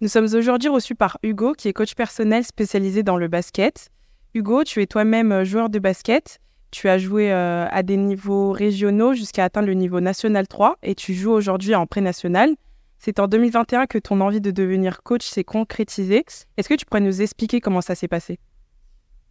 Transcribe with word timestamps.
Nous 0.00 0.06
sommes 0.06 0.28
aujourd'hui 0.32 0.68
reçus 0.68 0.94
par 0.94 1.18
Hugo, 1.24 1.54
qui 1.54 1.66
est 1.66 1.72
coach 1.72 1.96
personnel 1.96 2.44
spécialisé 2.44 3.02
dans 3.02 3.16
le 3.16 3.26
basket. 3.26 3.90
Hugo, 4.32 4.62
tu 4.62 4.80
es 4.80 4.86
toi-même 4.86 5.32
euh, 5.32 5.44
joueur 5.44 5.70
de 5.70 5.80
basket. 5.80 6.38
Tu 6.70 6.88
as 6.88 6.98
joué 6.98 7.32
euh, 7.32 7.66
à 7.68 7.82
des 7.82 7.96
niveaux 7.96 8.52
régionaux 8.52 9.12
jusqu'à 9.12 9.42
atteindre 9.42 9.66
le 9.66 9.74
niveau 9.74 9.98
national 9.98 10.46
3 10.46 10.76
et 10.84 10.94
tu 10.94 11.14
joues 11.14 11.32
aujourd'hui 11.32 11.74
en 11.74 11.86
pré-national. 11.88 12.54
C'est 13.00 13.18
en 13.18 13.26
2021 13.26 13.86
que 13.86 13.98
ton 13.98 14.20
envie 14.20 14.40
de 14.40 14.52
devenir 14.52 15.02
coach 15.02 15.26
s'est 15.26 15.42
concrétisée. 15.42 16.24
Est-ce 16.56 16.68
que 16.68 16.74
tu 16.74 16.86
pourrais 16.86 17.00
nous 17.00 17.20
expliquer 17.20 17.60
comment 17.60 17.80
ça 17.80 17.96
s'est 17.96 18.06
passé? 18.06 18.38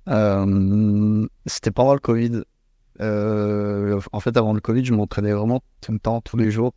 Euh, 0.09 1.25
C'était 1.45 1.71
pendant 1.71 1.93
le 1.93 1.99
Covid. 2.02 2.41
En 2.99 4.20
fait, 4.20 4.35
avant 4.35 4.52
le 4.52 4.59
Covid, 4.59 4.84
je 4.84 4.93
m'entraînais 4.93 5.31
vraiment 5.31 5.62
tout 5.79 5.93
le 5.93 5.99
temps, 5.99 6.20
tous 6.20 6.35
les 6.35 6.52
jours. 6.52 6.73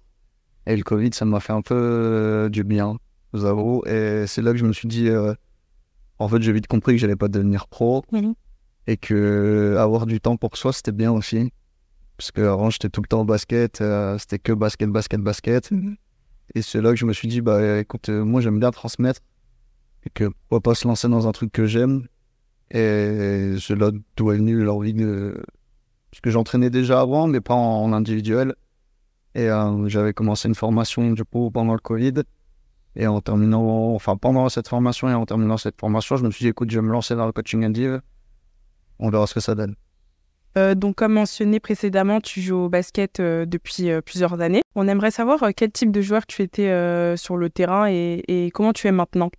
Et 0.66 0.76
le 0.76 0.84
Covid, 0.84 1.10
ça 1.12 1.24
m'a 1.24 1.40
fait 1.40 1.52
un 1.52 1.62
peu 1.62 2.48
du 2.52 2.62
bien, 2.62 2.96
Et 3.34 4.24
c'est 4.26 4.42
là 4.42 4.52
que 4.52 4.58
je 4.58 4.64
me 4.64 4.72
suis 4.72 4.88
dit, 4.88 5.08
euh, 5.08 5.34
en 6.18 6.28
fait, 6.28 6.42
j'ai 6.42 6.52
vite 6.52 6.66
compris 6.66 6.94
que 6.94 6.98
j'allais 6.98 7.16
pas 7.16 7.28
devenir 7.28 7.68
pro. 7.68 8.04
Et 8.86 8.96
que 8.96 9.76
avoir 9.78 10.06
du 10.06 10.20
temps 10.20 10.36
pour 10.36 10.56
soi, 10.56 10.72
c'était 10.72 10.92
bien 10.92 11.12
aussi. 11.12 11.52
Parce 12.16 12.32
que 12.32 12.42
avant, 12.42 12.70
j'étais 12.70 12.88
tout 12.88 13.00
le 13.00 13.06
temps 13.06 13.20
au 13.20 13.24
basket, 13.24 13.80
euh, 13.80 14.18
c'était 14.18 14.38
que 14.38 14.52
basket, 14.52 14.90
basket, 14.90 15.20
basket. 15.20 15.70
Et 16.54 16.62
c'est 16.62 16.82
là 16.82 16.90
que 16.90 16.96
je 16.96 17.06
me 17.06 17.12
suis 17.12 17.28
dit, 17.28 17.40
bah 17.40 17.78
écoute, 17.78 18.08
euh, 18.08 18.24
moi 18.24 18.40
j'aime 18.40 18.58
bien 18.58 18.70
transmettre. 18.70 19.20
Et 20.04 20.10
que 20.10 20.24
pourquoi 20.24 20.60
pas 20.60 20.74
se 20.74 20.88
lancer 20.88 21.08
dans 21.08 21.28
un 21.28 21.32
truc 21.32 21.52
que 21.52 21.66
j'aime. 21.66 22.06
Et 22.70 23.54
c'est 23.60 23.76
là 23.76 23.90
d'où 24.16 24.32
est 24.32 24.36
venue 24.36 24.62
l'envie 24.62 24.94
de. 24.94 25.42
Parce 26.10 26.20
que 26.20 26.30
j'entraînais 26.30 26.70
déjà 26.70 27.00
avant, 27.00 27.26
mais 27.28 27.40
pas 27.40 27.54
en, 27.54 27.84
en 27.84 27.92
individuel. 27.92 28.54
Et 29.34 29.48
euh, 29.48 29.88
j'avais 29.88 30.12
commencé 30.12 30.48
une 30.48 30.54
formation 30.54 31.12
du 31.12 31.24
coup 31.24 31.50
pendant 31.50 31.74
le 31.74 31.80
Covid. 31.80 32.14
Et 32.96 33.06
en 33.06 33.20
terminant, 33.20 33.94
enfin 33.94 34.16
pendant 34.16 34.48
cette 34.48 34.68
formation 34.68 35.08
et 35.08 35.14
en 35.14 35.24
terminant 35.24 35.56
cette 35.56 35.78
formation, 35.80 36.16
je 36.16 36.24
me 36.24 36.30
suis 36.30 36.44
dit, 36.44 36.48
écoute, 36.48 36.70
je 36.70 36.78
vais 36.80 36.86
me 36.86 36.90
lancer 36.92 37.14
dans 37.14 37.26
le 37.26 37.32
coaching 37.32 37.64
indiv. 37.64 38.00
On 38.98 39.10
verra 39.10 39.26
ce 39.26 39.34
que 39.34 39.40
ça 39.40 39.54
donne. 39.54 39.76
Euh, 40.58 40.74
donc, 40.74 40.96
comme 40.96 41.12
mentionné 41.12 41.60
précédemment, 41.60 42.20
tu 42.20 42.40
joues 42.40 42.56
au 42.56 42.68
basket 42.68 43.20
euh, 43.20 43.46
depuis 43.46 43.88
euh, 43.90 44.00
plusieurs 44.00 44.40
années. 44.40 44.62
On 44.74 44.88
aimerait 44.88 45.12
savoir 45.12 45.40
euh, 45.44 45.50
quel 45.56 45.70
type 45.70 45.92
de 45.92 46.00
joueur 46.00 46.26
tu 46.26 46.42
étais 46.42 46.68
euh, 46.68 47.16
sur 47.16 47.36
le 47.36 47.48
terrain 47.48 47.88
et, 47.88 48.24
et 48.26 48.50
comment 48.50 48.72
tu 48.72 48.88
es 48.88 48.92
maintenant? 48.92 49.30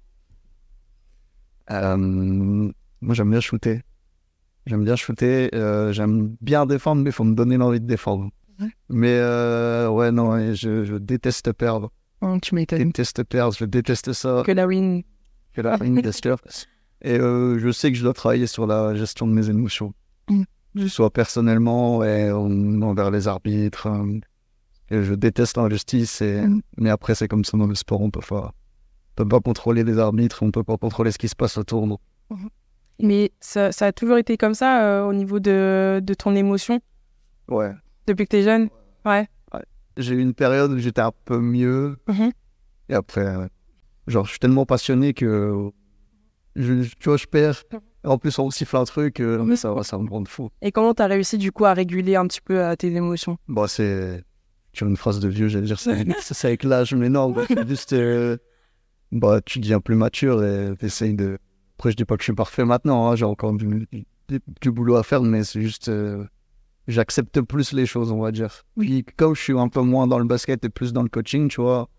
Euh, 1.70 1.98
moi, 1.98 3.14
j'aime 3.14 3.30
bien 3.30 3.42
shooter. 3.42 3.82
J'aime 4.66 4.86
bien 4.86 4.96
shooter. 4.96 5.54
euh, 5.54 5.92
j'aime 5.92 6.36
bien 6.40 6.66
défendre, 6.66 7.02
mais 7.04 7.10
il 7.10 7.14
faut 7.14 7.26
me 7.26 7.36
donner 7.36 7.58
l'envie 7.58 7.82
de 7.82 7.88
défendre. 7.88 8.30
Ouais. 8.62 8.70
Mais 8.88 9.18
euh, 9.20 9.90
ouais, 9.90 10.12
non, 10.12 10.54
je 10.54 10.98
déteste 10.98 11.52
perdre. 11.52 11.92
Tu 12.40 12.50
Je 12.52 12.56
m'étonnes. 12.56 12.84
déteste 12.84 13.22
je 13.60 13.66
déteste 13.66 14.14
ça. 14.14 14.44
Que 14.46 14.52
la 14.52 14.68
win. 14.68 15.04
Que 15.54 15.62
la 15.62 15.78
ligne 15.78 16.02
bien 16.02 16.12
sûr. 16.12 16.38
Et 17.02 17.18
euh, 17.18 17.58
je 17.60 17.72
sais 17.72 17.92
que 17.92 17.98
je 17.98 18.04
dois 18.04 18.14
travailler 18.14 18.48
sur 18.48 18.68
la 18.68 18.94
gestion 18.96 19.28
de 19.28 19.34
mes 19.34 19.50
émotions. 19.50 19.94
Mm. 20.30 20.44
Soit 20.88 21.12
personnellement 21.12 22.04
et 22.04 22.32
en- 22.32 22.82
envers 22.84 23.12
les 23.12 23.28
arbitres. 23.28 23.88
euh, 23.88 24.20
et 24.90 25.04
je 25.04 25.14
déteste 25.14 25.58
l'injustice. 25.58 26.22
Et... 26.22 26.42
Mm. 26.42 26.62
Mais 26.78 26.90
après, 26.90 27.16
c'est 27.16 27.28
comme 27.28 27.44
ça 27.44 27.58
dans 27.58 27.68
le 27.68 27.76
sport, 27.76 28.02
on 28.02 28.12
peut 28.12 28.20
pas, 28.28 28.54
on 28.54 29.16
peut 29.16 29.28
pas 29.28 29.40
contrôler 29.40 29.84
les 29.84 29.98
arbitres, 29.98 30.44
on 30.44 30.52
peut 30.52 30.64
pas 30.64 30.78
contrôler 30.78 31.12
ce 31.12 31.18
qui 31.18 31.28
se 31.28 31.36
passe 31.36 31.58
autour. 31.58 31.88
donc 31.88 32.00
Mais 33.00 33.32
ça, 33.40 33.72
ça 33.72 33.88
a 33.88 33.92
toujours 33.92 34.18
été 34.18 34.38
comme 34.38 34.54
ça 34.54 34.84
euh, 34.86 35.06
au 35.06 35.14
niveau 35.14 35.40
de, 35.40 36.00
de 36.04 36.14
ton 36.14 36.36
émotion? 36.36 36.80
Ouais. 37.48 37.72
depuis 38.08 38.26
que 38.26 38.30
tu 38.32 38.38
es 38.38 38.44
jeune? 38.44 38.70
Ouais. 39.06 39.28
J'ai 40.02 40.16
eu 40.16 40.20
une 40.22 40.34
période 40.34 40.72
où 40.72 40.78
j'étais 40.78 41.02
un 41.02 41.12
peu 41.26 41.40
mieux. 41.40 41.98
Mhm. 42.08 42.32
Et 42.90 42.94
après, 42.94 43.34
genre, 44.08 44.26
je 44.26 44.32
suis 44.32 44.40
tellement 44.40 44.66
passionné 44.66 45.14
que, 45.14 45.70
je, 46.56 46.82
je- 46.84 46.96
tu 47.00 47.10
vois, 47.10 47.18
je 47.18 47.26
perds. 47.28 47.64
En 48.04 48.18
plus, 48.18 48.38
on 48.40 48.50
siffle 48.50 48.78
un 48.78 48.84
truc, 48.84 49.20
euh, 49.20 49.44
mais 49.44 49.56
ça, 49.56 49.72
va, 49.74 49.84
ça 49.84 49.98
me 49.98 50.10
rend 50.10 50.26
fou. 50.26 50.50
Et 50.62 50.72
comment 50.72 50.94
tu 50.94 51.04
as 51.04 51.08
réussi 51.08 51.38
du 51.38 51.52
coup 51.52 51.66
à 51.66 51.74
réguler 51.74 52.16
un 52.16 52.26
petit 52.28 52.42
peu 52.42 52.60
euh, 52.60 52.76
tes 52.76 52.88
émotions? 52.94 53.38
Bon, 53.48 53.68
c'est 53.68 54.24
sur 54.74 54.88
une 54.88 54.98
phrase 54.98 55.20
de 55.20 55.28
vieux, 55.30 55.48
j'allais 55.50 55.68
dire 55.68 55.80
c'est 55.80 55.92
avec 56.48 56.64
l'âge, 56.64 56.94
mais 56.96 57.10
non, 57.10 57.34
c'est 57.48 57.68
juste 57.68 57.94
euh, 57.94 58.38
bah 59.12 59.40
tu 59.46 59.60
deviens 59.60 59.80
plus 59.82 59.96
mature 59.96 60.44
et 60.44 60.74
t'essayes 60.78 61.14
de. 61.14 61.38
Après, 61.78 61.92
je 61.92 61.96
dis 61.98 62.06
pas 62.06 62.16
que 62.16 62.22
je 62.22 62.26
suis 62.26 62.34
parfait 62.34 62.66
maintenant, 62.66 63.10
hein, 63.10 63.16
j'ai 63.16 63.26
encore 63.26 63.54
du, 63.54 63.88
du, 63.92 64.40
du 64.62 64.72
boulot 64.72 64.96
à 64.96 65.04
faire, 65.04 65.22
mais 65.22 65.44
c'est 65.44 65.62
juste 65.62 65.90
euh, 65.90 66.26
j'accepte 66.88 67.42
plus 67.42 67.74
les 67.74 67.86
choses, 67.86 68.12
on 68.12 68.22
va 68.22 68.32
dire. 68.32 68.64
Puis 68.80 69.04
comme 69.18 69.36
je 69.36 69.42
suis 69.42 69.58
un 69.58 69.70
peu 69.70 69.82
moins 69.82 70.08
dans 70.08 70.20
le 70.20 70.26
basket 70.26 70.64
et 70.66 70.70
plus 70.70 70.94
dans 70.94 71.04
le 71.04 71.10
coaching, 71.10 71.50
tu 71.50 71.62
vois, 71.62 71.90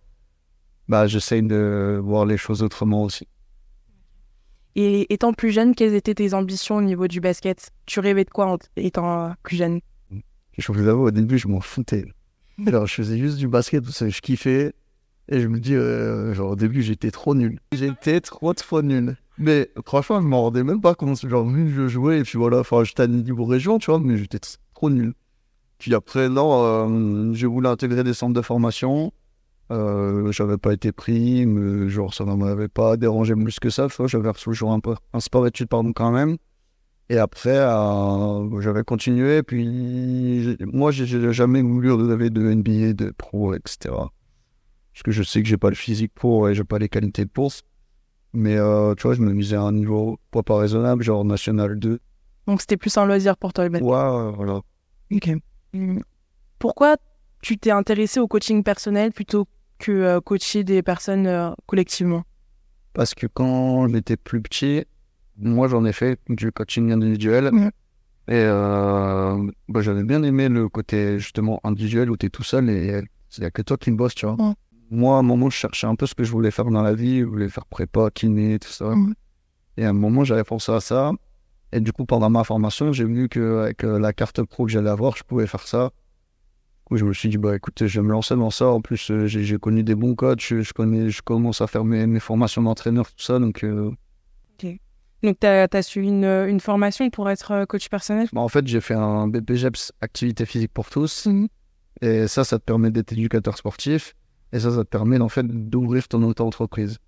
bah 0.88 1.06
j'essaye 1.06 1.42
de 1.42 2.00
voir 2.02 2.26
les 2.26 2.36
choses 2.36 2.62
autrement 2.62 3.04
aussi. 3.04 3.26
Et 4.74 5.12
étant 5.12 5.32
plus 5.32 5.50
jeune, 5.50 5.74
quelles 5.74 5.94
étaient 5.94 6.14
tes 6.14 6.32
ambitions 6.32 6.76
au 6.76 6.82
niveau 6.82 7.06
du 7.06 7.20
basket? 7.20 7.70
Tu 7.86 8.00
rêvais 8.00 8.24
de 8.24 8.30
quoi 8.30 8.46
en 8.46 8.58
étant 8.76 9.28
euh, 9.28 9.32
plus 9.42 9.56
jeune? 9.56 9.80
Je 10.56 10.72
vous 10.72 10.88
avoue, 10.88 11.06
au 11.06 11.10
début, 11.10 11.38
je 11.38 11.48
m'en 11.48 11.60
foutais. 11.60 12.06
Alors, 12.66 12.86
je 12.86 12.94
faisais 12.94 13.18
juste 13.18 13.36
du 13.36 13.48
basket 13.48 13.84
parce 13.84 13.98
que 13.98 14.08
je 14.08 14.20
kiffais. 14.20 14.72
Et 15.28 15.40
je 15.40 15.46
me 15.46 15.60
dis, 15.60 15.74
euh, 15.74 16.34
genre, 16.34 16.52
au 16.52 16.56
début, 16.56 16.82
j'étais 16.82 17.10
trop 17.10 17.34
nul. 17.34 17.58
J'étais 17.72 18.20
trop, 18.20 18.52
trop 18.54 18.82
nul. 18.82 19.16
Mais 19.38 19.70
franchement, 19.86 20.20
je 20.20 20.26
m'en 20.26 20.42
rendais 20.42 20.64
même 20.64 20.80
pas 20.80 20.94
compte. 20.94 21.26
Genre, 21.26 21.48
je 21.50 21.88
jouais, 21.88 22.20
et 22.20 22.22
puis 22.22 22.38
voilà, 22.38 22.60
enfin, 22.60 22.82
j'étais 22.84 23.02
à 23.02 23.06
niveau 23.06 23.44
région, 23.44 23.78
tu 23.78 23.90
vois, 23.90 24.00
mais 24.00 24.16
j'étais 24.16 24.40
trop 24.82 24.90
nul. 24.90 25.14
Puis 25.78 25.94
après, 25.94 26.28
non, 26.28 26.64
euh, 26.64 27.32
j'ai 27.34 27.46
voulu 27.46 27.68
intégrer 27.68 28.02
des 28.04 28.14
centres 28.14 28.34
de 28.34 28.42
formation. 28.42 29.12
Euh, 29.70 30.30
j'avais 30.32 30.58
pas 30.58 30.72
été 30.72 30.90
pris, 30.92 31.46
mais 31.46 31.88
genre, 31.88 32.12
ça 32.12 32.24
ne 32.24 32.34
m'avait 32.34 32.68
pas 32.68 32.96
dérangé 32.96 33.34
plus 33.34 33.58
que 33.60 33.70
ça. 33.70 33.86
J'avais 34.06 34.32
toujours 34.32 34.72
un 34.72 34.80
peu 34.80 34.94
un 35.12 35.20
sport 35.20 35.46
études, 35.46 35.68
pardon, 35.68 35.92
quand 35.92 36.10
même. 36.10 36.36
Et 37.08 37.18
après, 37.18 37.56
euh, 37.56 38.60
j'avais 38.60 38.82
continué. 38.82 39.42
Puis, 39.44 40.56
moi, 40.60 40.90
j'ai- 40.90 41.32
jamais 41.32 41.62
voulu 41.62 41.92
rêver 41.92 42.30
de 42.30 42.42
NBA, 42.50 42.92
de 42.92 43.10
pro, 43.16 43.54
etc. 43.54 43.94
Parce 44.92 45.02
que 45.04 45.10
je 45.12 45.22
sais 45.22 45.42
que 45.42 45.48
j'ai 45.48 45.56
pas 45.58 45.68
le 45.70 45.76
physique 45.76 46.12
pour 46.14 46.48
et 46.48 46.54
j'ai 46.54 46.64
pas 46.64 46.78
les 46.78 46.88
qualités 46.88 47.26
pour. 47.26 47.52
Mais 48.34 48.56
euh, 48.56 48.94
tu 48.94 49.02
vois, 49.04 49.14
je 49.14 49.20
me 49.22 49.32
misais 49.32 49.56
à 49.56 49.62
un 49.62 49.72
niveau 49.72 50.18
pas 50.30 50.42
pas 50.42 50.56
raisonnable, 50.58 51.02
genre 51.02 51.24
national 51.24 51.78
2. 51.78 51.98
Donc 52.46 52.60
c'était 52.60 52.76
plus 52.76 52.96
un 52.96 53.04
loisir 53.06 53.36
pour 53.36 53.52
toi 53.52 53.64
le. 53.68 53.80
Ouais, 53.82 54.32
voilà. 54.36 54.60
Mm. 55.72 56.00
Pourquoi 56.58 56.96
tu 57.42 57.58
t'es 57.58 57.70
intéressé 57.70 58.20
au 58.20 58.28
coaching 58.28 58.62
personnel 58.62 59.12
plutôt 59.12 59.46
que 59.78 59.92
euh, 59.92 60.20
coacher 60.20 60.64
des 60.64 60.82
personnes 60.82 61.26
euh, 61.26 61.50
collectivement? 61.66 62.22
Parce 62.92 63.14
que 63.14 63.26
quand 63.26 63.88
j'étais 63.88 64.16
plus 64.16 64.40
petit, 64.40 64.84
moi 65.38 65.68
j'en 65.68 65.84
ai 65.84 65.92
fait 65.92 66.20
du 66.28 66.52
coaching 66.52 66.92
individuel. 66.92 67.50
Et 68.28 68.34
euh, 68.34 69.50
bah, 69.68 69.80
j'avais 69.80 70.04
bien 70.04 70.22
aimé 70.22 70.48
le 70.48 70.68
côté 70.68 71.18
justement 71.18 71.60
individuel 71.64 72.10
où 72.10 72.16
tu 72.16 72.26
es 72.26 72.30
tout 72.30 72.44
seul 72.44 72.70
et 72.70 73.02
il 73.36 73.40
n'y 73.40 73.46
a 73.46 73.50
que 73.50 73.62
toi 73.62 73.76
qui 73.76 73.90
le 73.90 73.96
bosses, 73.96 74.14
tu 74.14 74.26
vois. 74.26 74.54
Moi, 74.90 75.16
à 75.16 75.20
un 75.20 75.22
moment, 75.22 75.48
je 75.48 75.56
cherchais 75.56 75.86
un 75.86 75.94
peu 75.94 76.06
ce 76.06 76.14
que 76.14 76.22
je 76.22 76.30
voulais 76.30 76.50
faire 76.50 76.66
dans 76.66 76.82
la 76.82 76.92
vie. 76.92 77.20
Je 77.20 77.24
voulais 77.24 77.48
faire 77.48 77.64
prépa, 77.64 78.10
kiné, 78.10 78.58
tout 78.58 78.68
ça. 78.68 78.92
Et 79.78 79.84
à 79.86 79.88
un 79.88 79.94
moment, 79.94 80.22
j'avais 80.22 80.44
pensé 80.44 80.70
à 80.70 80.80
ça. 80.80 81.12
Et 81.72 81.80
du 81.80 81.92
coup, 81.92 82.04
pendant 82.04 82.28
ma 82.28 82.44
formation, 82.44 82.92
j'ai 82.92 83.04
vu 83.04 83.28
qu'avec 83.28 83.82
euh, 83.84 83.98
la 83.98 84.12
carte 84.12 84.42
pro 84.42 84.66
que 84.66 84.72
j'allais 84.72 84.90
avoir, 84.90 85.16
je 85.16 85.24
pouvais 85.24 85.46
faire 85.46 85.66
ça. 85.66 85.86
Du 85.86 86.84
coup, 86.84 86.96
je 86.98 87.04
me 87.04 87.12
suis 87.14 87.30
dit, 87.30 87.38
bah 87.38 87.56
écoute, 87.56 87.86
je 87.86 88.00
vais 88.00 88.06
me 88.06 88.12
lancer 88.12 88.36
dans 88.36 88.50
ça. 88.50 88.66
En 88.66 88.82
plus, 88.82 89.10
euh, 89.10 89.26
j'ai 89.26 89.56
connu 89.58 89.82
des 89.82 89.94
bons 89.94 90.14
coachs. 90.14 90.42
Je, 90.42 90.60
je 90.60 90.72
connais, 90.74 91.08
je 91.08 91.22
commence 91.22 91.62
à 91.62 91.66
faire 91.66 91.84
mes, 91.84 92.06
mes 92.06 92.20
formations 92.20 92.62
d'entraîneur, 92.62 93.06
tout 93.06 93.22
ça. 93.22 93.38
Donc, 93.38 93.64
euh, 93.64 93.90
Donc 95.22 95.38
tu 95.40 95.46
as, 95.46 95.82
suivi 95.82 96.08
une, 96.08 96.24
une 96.24 96.60
formation 96.60 97.08
pour 97.08 97.30
être 97.30 97.52
euh, 97.52 97.64
coach 97.64 97.88
personnel? 97.88 98.28
Bah, 98.32 98.42
en 98.42 98.48
fait, 98.48 98.66
j'ai 98.66 98.80
fait 98.80 98.94
un 98.94 99.28
BPGEPS, 99.28 99.92
activité 100.02 100.44
physique 100.44 100.72
pour 100.72 100.90
tous. 100.90 101.26
Mhm. 101.26 101.48
Et 102.02 102.26
ça, 102.26 102.44
ça 102.44 102.58
te 102.58 102.64
permet 102.64 102.90
d'être 102.90 103.12
éducateur 103.12 103.56
sportif. 103.56 104.14
Et 104.52 104.60
ça, 104.60 104.70
ça 104.72 104.84
te 104.84 104.88
permet 104.88 105.18
en 105.20 105.28
fait 105.30 105.46
d'ouvrir 105.46 106.06
ton 106.08 106.22
auto-entreprise. 106.24 106.98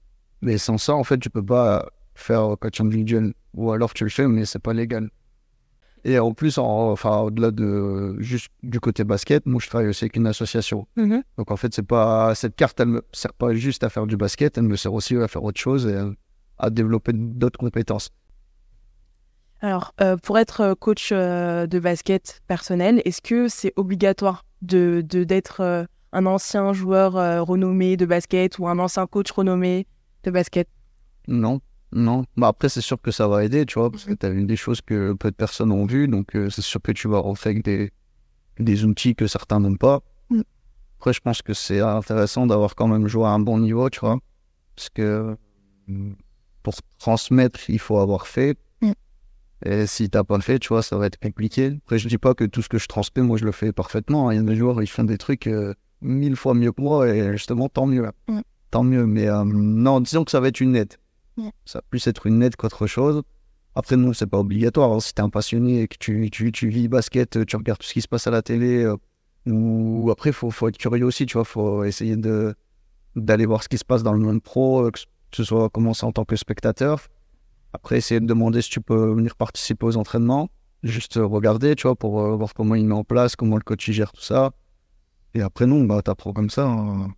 Mais 0.41 0.57
sans 0.57 0.79
ça, 0.79 0.95
en 0.95 1.05
fait, 1.05 1.19
tu 1.19 1.29
peux 1.29 1.45
pas 1.45 1.91
faire 2.15 2.57
coach 2.61 2.81
individuel. 2.81 3.35
Ou 3.55 3.71
alors 3.73 3.93
tu 3.95 4.05
le 4.05 4.11
fais, 4.11 4.27
mais 4.27 4.45
c'est 4.45 4.59
pas 4.59 4.73
légal. 4.73 5.11
Et 6.07 6.19
en 6.19 6.35
plus, 6.35 6.59
en- 6.59 6.91
enfin, 6.93 7.19
au-delà 7.21 7.51
de 7.51 8.17
juste 8.21 8.51
du 8.63 8.79
côté 8.79 9.05
basket, 9.05 9.47
moi, 9.47 9.59
je 9.63 9.69
travaille 9.69 9.89
aussi 9.89 10.05
avec 10.05 10.17
une 10.17 10.27
association. 10.27 10.87
Mhm. 10.97 11.23
Donc 11.39 11.51
en 11.51 11.57
fait, 11.57 11.73
c'est 11.75 11.83
pas 11.87 12.35
cette 12.35 12.57
carte, 12.57 12.79
elle 12.81 12.89
me 12.89 13.03
sert 13.13 13.33
pas 13.33 13.55
juste 13.55 13.85
à 13.85 13.89
faire 13.89 14.07
du 14.07 14.17
basket, 14.19 14.59
elle 14.59 14.65
me 14.65 14.77
sert 14.77 14.93
aussi 14.93 15.17
à 15.17 15.29
faire 15.29 15.43
autre 15.45 15.61
chose 15.61 15.87
et 15.87 15.97
à- 16.59 16.71
développer 16.71 17.13
d'autres 17.15 17.59
compétences. 17.59 18.11
Alors, 19.61 19.95
euh, 20.01 20.17
pour 20.17 20.39
être 20.39 20.61
euh, 20.61 20.75
coach 20.75 21.09
euh, 21.13 21.67
de 21.67 21.79
basket 21.79 22.43
personnel, 22.47 23.01
est-ce 23.05 23.23
que 23.23 23.49
c'est 23.49 23.73
obligatoire 23.77 24.45
de 24.63 25.01
d'être 25.03 25.61
euh, 25.63 25.85
un 26.13 26.27
ancien 26.27 26.73
joueur 26.73 27.15
renommé 27.47 27.97
de 27.97 28.07
basket 28.07 28.59
ou 28.59 28.69
un 28.69 28.79
ancien 28.79 29.07
coach 29.07 29.31
renommé 29.33 29.87
de 30.23 30.31
basket? 30.31 30.69
Non, 31.29 31.61
non. 31.95 32.25
Bah 32.37 32.49
après, 32.49 32.69
c'est 32.69 32.81
sûr 32.81 33.01
que 33.01 33.11
ça 33.11 33.29
va 33.29 33.45
aider, 33.45 33.65
tu 33.67 33.79
vois, 33.79 33.91
parce 33.91 34.05
que 34.05 34.13
tu 34.13 34.27
as 34.27 34.31
vu 34.31 34.45
des 34.45 34.57
choses 34.57 34.81
que 34.81 35.13
peu 35.13 35.31
de 35.31 35.37
personnes 35.37 35.73
ont 35.73 35.87
vues, 35.87 36.09
donc 36.09 36.35
euh, 36.35 36.51
c'est 36.51 36.63
sûr 36.63 36.83
que 36.83 36.93
tu 36.93 37.09
vas 37.09 37.21
rentrer 37.21 37.51
avec 37.51 37.65
des, 37.65 37.93
des 38.59 38.85
outils 38.85 39.15
que 39.15 39.27
certains 39.27 39.61
n'ont 39.61 39.77
pas. 39.77 40.01
Mm. 40.29 40.41
Après, 40.99 41.13
je 41.13 41.21
pense 41.21 41.41
que 41.41 41.55
c'est 41.55 41.81
intéressant 41.81 42.47
d'avoir 42.47 42.75
quand 42.75 42.89
même 42.89 43.07
joué 43.07 43.25
à 43.27 43.31
un 43.31 43.39
bon 43.39 43.59
niveau, 43.59 43.89
tu 43.91 44.01
vois. 44.01 44.19
Parce 44.75 44.91
que 44.91 45.37
pour 46.63 46.75
transmettre, 46.99 47.71
il 47.71 47.79
faut 47.79 47.99
avoir 47.99 48.27
fait. 48.27 48.59
Mm. 48.81 48.93
Et 49.67 49.87
si 49.87 50.11
t'as 50.11 50.25
pas 50.25 50.41
fait, 50.41 50.59
tu 50.59 50.69
vois, 50.69 50.83
ça 50.83 50.97
va 50.97 51.07
être 51.07 51.21
compliqué. 51.21 51.79
Après, 51.85 51.99
je 51.99 52.09
dis 52.09 52.19
pas 52.19 52.35
que 52.35 52.45
tout 52.45 52.61
ce 52.61 52.69
que 52.69 52.79
je 52.79 52.89
transmets, 52.89 53.23
moi, 53.23 53.37
je 53.37 53.45
le 53.45 53.53
fais 53.53 53.73
parfaitement. 53.73 54.33
Il 54.33 54.37
y 54.37 54.41
a 54.41 54.43
des 54.43 54.57
joueurs, 54.57 54.83
ils 54.83 54.89
font 54.89 55.05
des 55.05 55.19
trucs 55.19 55.47
euh, 55.47 55.75
mille 56.01 56.35
fois 56.35 56.55
mieux 56.55 56.73
que 56.73 56.83
moi, 56.83 57.09
et 57.09 57.33
justement, 57.33 57.69
tant 57.69 57.87
mieux. 57.87 58.11
Mm. 58.27 58.41
Tant 58.73 58.83
mieux. 58.83 59.07
Mais 59.07 59.29
euh, 59.29 59.45
non, 59.45 60.01
disons 60.01 60.25
que 60.25 60.33
ça 60.33 60.41
va 60.41 60.49
être 60.49 60.61
une 60.61 60.75
aide. 60.75 60.95
Ça 61.65 61.79
va 61.79 61.83
plus 61.91 62.07
être 62.07 62.27
une 62.27 62.43
aide 62.43 62.57
qu'autre 62.57 62.87
chose. 62.87 63.23
Après, 63.75 63.97
non, 63.97 64.13
c'est 64.13 64.27
pas 64.29 64.39
obligatoire. 64.39 64.93
hein. 64.93 65.01
Si 65.01 65.13
t'es 65.15 65.23
un 65.23 65.31
passionné 65.31 65.83
et 65.83 65.89
que 65.89 65.97
tu, 65.99 66.31
tu, 66.31 66.53
tu 66.53 66.69
vis 66.69 66.87
basket, 66.89 67.45
tu 67.47 67.57
regardes 67.57 67.81
tout 67.81 67.87
ce 67.87 67.93
qui 67.93 68.01
se 68.01 68.09
passe 68.09 68.27
à 68.27 68.31
la 68.31 68.41
télé, 68.43 68.85
euh, 68.85 68.97
ou 69.47 70.11
après, 70.11 70.31
faut, 70.33 70.51
faut 70.51 70.69
être 70.69 70.79
curieux 70.79 71.05
aussi, 71.05 71.27
tu 71.27 71.35
vois, 71.35 71.45
faut 71.45 71.85
essayer 71.85 72.17
de 72.17 72.55
d'aller 73.17 73.47
voir 73.47 73.63
ce 73.63 73.69
qui 73.69 73.79
se 73.79 73.85
passe 73.85 74.03
dans 74.03 74.13
le 74.13 74.19
monde 74.19 74.43
pro, 74.43 74.87
euh, 74.87 74.91
que 74.91 74.99
ce 75.33 75.45
soit 75.45 75.69
commencer 75.71 76.05
en 76.05 76.11
tant 76.13 76.25
que 76.25 76.35
spectateur. 76.37 77.01
Après, 77.73 77.97
essayer 77.99 78.21
de 78.21 78.27
demander 78.27 78.61
si 78.63 78.71
tu 78.71 78.81
peux 78.81 79.13
venir 79.15 79.37
participer 79.37 79.87
aux 79.87 79.97
entraînements. 79.97 80.49
Juste 80.83 81.17
euh, 81.17 81.25
regarder, 81.27 81.75
tu 81.77 81.83
vois, 81.87 81.95
pour 81.97 82.21
euh, 82.21 82.37
voir 82.37 82.55
comment 82.55 82.75
il 82.75 82.87
met 82.87 82.95
en 82.95 83.05
place, 83.05 83.37
comment 83.37 83.57
le 83.57 83.63
coach 83.63 83.89
gère 83.91 84.13
tout 84.13 84.21
ça. 84.23 84.53
Et 85.35 85.43
après, 85.43 85.67
non, 85.67 85.85
bah, 85.85 86.03
t'apprends 86.03 86.33
comme 86.33 86.51
ça. 86.51 86.67
hein. 86.67 87.09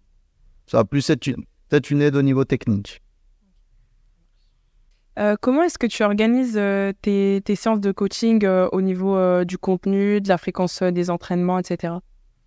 Ça 0.67 0.79
va 0.79 0.85
plus 0.85 1.09
être 1.11 1.27
une- 1.27 1.45
peut-être 1.69 1.91
une 1.91 2.01
aide 2.03 2.17
au 2.17 2.23
niveau 2.23 2.45
technique. 2.45 3.03
Euh, 5.19 5.37
comment 5.41 5.63
est-ce 5.63 5.79
que 5.79 5.87
tu 5.87 6.03
organises 6.03 6.59
euh, 6.59 6.93
tes, 7.01 7.41
tes 7.43 7.57
séances 7.57 7.81
de 7.81 7.91
coaching 7.91 8.45
euh, 8.45 8.69
au 8.73 8.83
niveau 8.83 9.17
du 9.45 9.59
contenu, 9.59 10.21
de 10.21 10.29
la 10.29 10.39
fréquence 10.39 10.83
des 10.83 11.11
entraînements, 11.11 11.59
etc. 11.59 11.95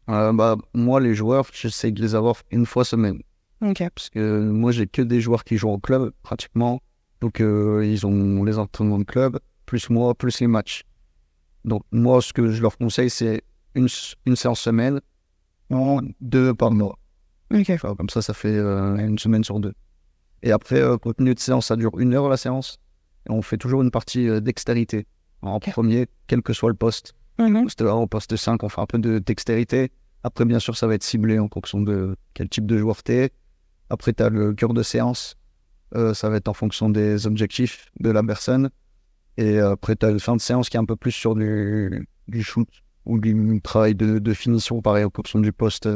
Bah, 0.07 0.55
moi, 0.73 0.99
les 0.99 1.13
joueurs, 1.13 1.45
j'essaie 1.53 1.91
de 1.91 2.01
les 2.01 2.15
avoir 2.15 2.35
une 2.51 2.65
fois 2.65 2.83
semaine. 2.83 3.21
Ok. 3.61 3.83
Parce 3.93 4.09
que 4.09 4.49
moi, 4.49 4.71
j'ai 4.71 4.87
que 4.87 5.01
des 5.01 5.21
joueurs 5.21 5.43
qui 5.43 5.57
jouent 5.57 5.69
au 5.69 5.77
club, 5.77 6.11
pratiquement. 6.23 6.81
Donc, 7.21 7.39
ils 7.39 8.05
ont 8.05 8.43
les 8.43 8.57
entraînements 8.57 8.97
de 8.97 9.03
club, 9.03 9.39
plus 9.65 9.89
moi, 9.89 10.15
plus 10.15 10.39
les 10.39 10.47
matchs. 10.47 10.83
Donc, 11.65 11.83
moi, 11.91 12.21
ce 12.21 12.33
que 12.33 12.49
je 12.49 12.61
leur 12.61 12.77
conseille, 12.77 13.09
c'est 13.09 13.43
une, 13.75 13.87
séance 14.35 14.61
semaine, 14.61 14.99
deux 16.21 16.53
par 16.55 16.71
mois. 16.71 16.97
Ok. 17.53 17.69
Enfin, 17.69 17.95
comme 17.95 18.09
ça, 18.09 18.21
ça 18.23 18.33
fait 18.33 18.57
une 18.57 19.19
semaine 19.19 19.43
sur 19.43 19.59
deux. 19.59 19.73
Et 20.43 20.51
après, 20.51 20.79
euh, 20.79 20.97
contenu 20.97 21.33
de 21.33 21.39
séance, 21.39 21.67
ça 21.67 21.75
dure 21.75 21.99
une 21.99 22.13
heure 22.13 22.29
la 22.29 22.37
séance. 22.37 22.79
Et 23.27 23.31
on 23.31 23.41
fait 23.41 23.57
toujours 23.57 23.81
une 23.81 23.91
partie 23.91 24.27
euh, 24.27 24.39
dextérité. 24.39 25.05
En 25.41 25.59
premier, 25.59 26.07
quel 26.27 26.41
que 26.41 26.53
soit 26.53 26.69
le 26.69 26.75
poste. 26.75 27.13
Mhm. 27.37 27.63
Poste 27.63 27.81
1 27.81 27.93
au 27.93 28.07
poste 28.07 28.35
5, 28.35 28.63
on 28.63 28.69
fait 28.69 28.81
un 28.81 28.85
peu 28.85 28.99
de 28.99 29.19
dextérité. 29.19 29.91
Après, 30.23 30.43
bien 30.43 30.59
sûr, 30.59 30.75
ça 30.75 30.87
va 30.87 30.95
être 30.95 31.03
ciblé 31.03 31.39
en 31.39 31.47
fonction 31.47 31.81
de 31.81 32.15
quel 32.33 32.49
type 32.49 32.65
de 32.65 32.77
joueur 32.77 33.01
t'es. 33.03 33.31
Après, 33.89 34.13
tu 34.13 34.21
as 34.21 34.29
le 34.29 34.53
cœur 34.53 34.73
de 34.73 34.83
séance. 34.83 35.35
Euh, 35.95 36.13
ça 36.13 36.29
va 36.29 36.37
être 36.37 36.49
en 36.49 36.53
fonction 36.53 36.89
des 36.89 37.25
objectifs 37.25 37.89
de 37.99 38.09
la 38.09 38.21
personne. 38.21 38.69
Et 39.37 39.59
après, 39.59 39.95
tu 39.95 40.05
as 40.05 40.19
fin 40.19 40.35
de 40.35 40.41
séance 40.41 40.69
qui 40.69 40.75
est 40.75 40.79
un 40.79 40.85
peu 40.85 40.97
plus 40.97 41.11
sur 41.11 41.35
du, 41.35 42.07
du 42.27 42.43
shoot 42.43 42.67
ou 43.05 43.17
du 43.19 43.61
travail 43.61 43.95
de, 43.95 44.19
de 44.19 44.33
finition, 44.33 44.81
pareil, 44.81 45.05
en 45.05 45.09
fonction 45.09 45.39
du 45.39 45.53
poste. 45.53 45.87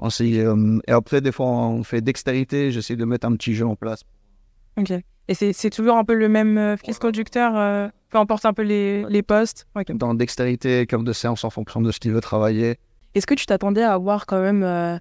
Euh. 0.00 0.04
On 0.04 0.08
euh, 0.20 0.80
et 0.86 0.92
après, 0.92 1.20
des 1.20 1.32
fois, 1.32 1.46
on 1.46 1.82
fait 1.82 2.00
dextérité. 2.00 2.70
J'essaie 2.70 2.96
de 2.96 3.04
mettre 3.04 3.26
un 3.26 3.34
petit 3.36 3.54
jeu 3.54 3.66
en 3.66 3.76
place. 3.76 4.04
Ok. 4.76 4.92
Et 5.28 5.34
c'est 5.34 5.70
toujours 5.70 5.96
un 5.96 6.04
peu 6.04 6.14
le 6.14 6.28
même 6.28 6.56
euh, 6.56 6.76
fil 6.78 6.98
conducteur, 6.98 7.52
euh, 7.54 7.88
peu 8.08 8.16
importe 8.16 8.46
un 8.46 8.54
peu 8.54 8.62
les, 8.62 9.04
les 9.10 9.22
postes? 9.22 9.66
Dans 9.90 10.14
dextérité, 10.14 10.86
cœur 10.86 11.02
de 11.02 11.12
séance 11.12 11.44
en 11.44 11.50
fonction 11.50 11.82
de 11.82 11.92
ce 11.92 12.00
qu'il 12.00 12.12
veut 12.12 12.22
travailler. 12.22 12.78
Est-ce 13.14 13.26
que 13.26 13.34
tu 13.34 13.44
t'attendais 13.44 13.82
à 13.82 13.92
avoir 13.92 14.24
quand 14.24 14.40
même 14.40 14.62
euh, 14.62 14.98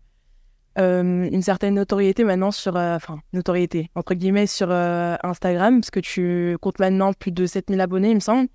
une 0.77 1.41
certaine 1.41 1.75
notoriété 1.75 2.25
maintenant 2.25 2.51
sur, 2.51 2.75
enfin, 2.75 3.19
notoriété, 3.31 3.89
entre 3.95 4.15
guillemets, 4.15 4.47
sur 4.47 4.69
Instagram, 4.69 5.79
parce 5.79 5.91
que 5.91 6.01
tu 6.01 6.57
comptes 6.59 6.79
maintenant 6.79 7.13
plus 7.13 7.31
de 7.31 7.45
7000 7.45 7.79
abonnés, 7.79 8.09
il 8.09 8.15
me 8.15 8.19
semble, 8.19 8.49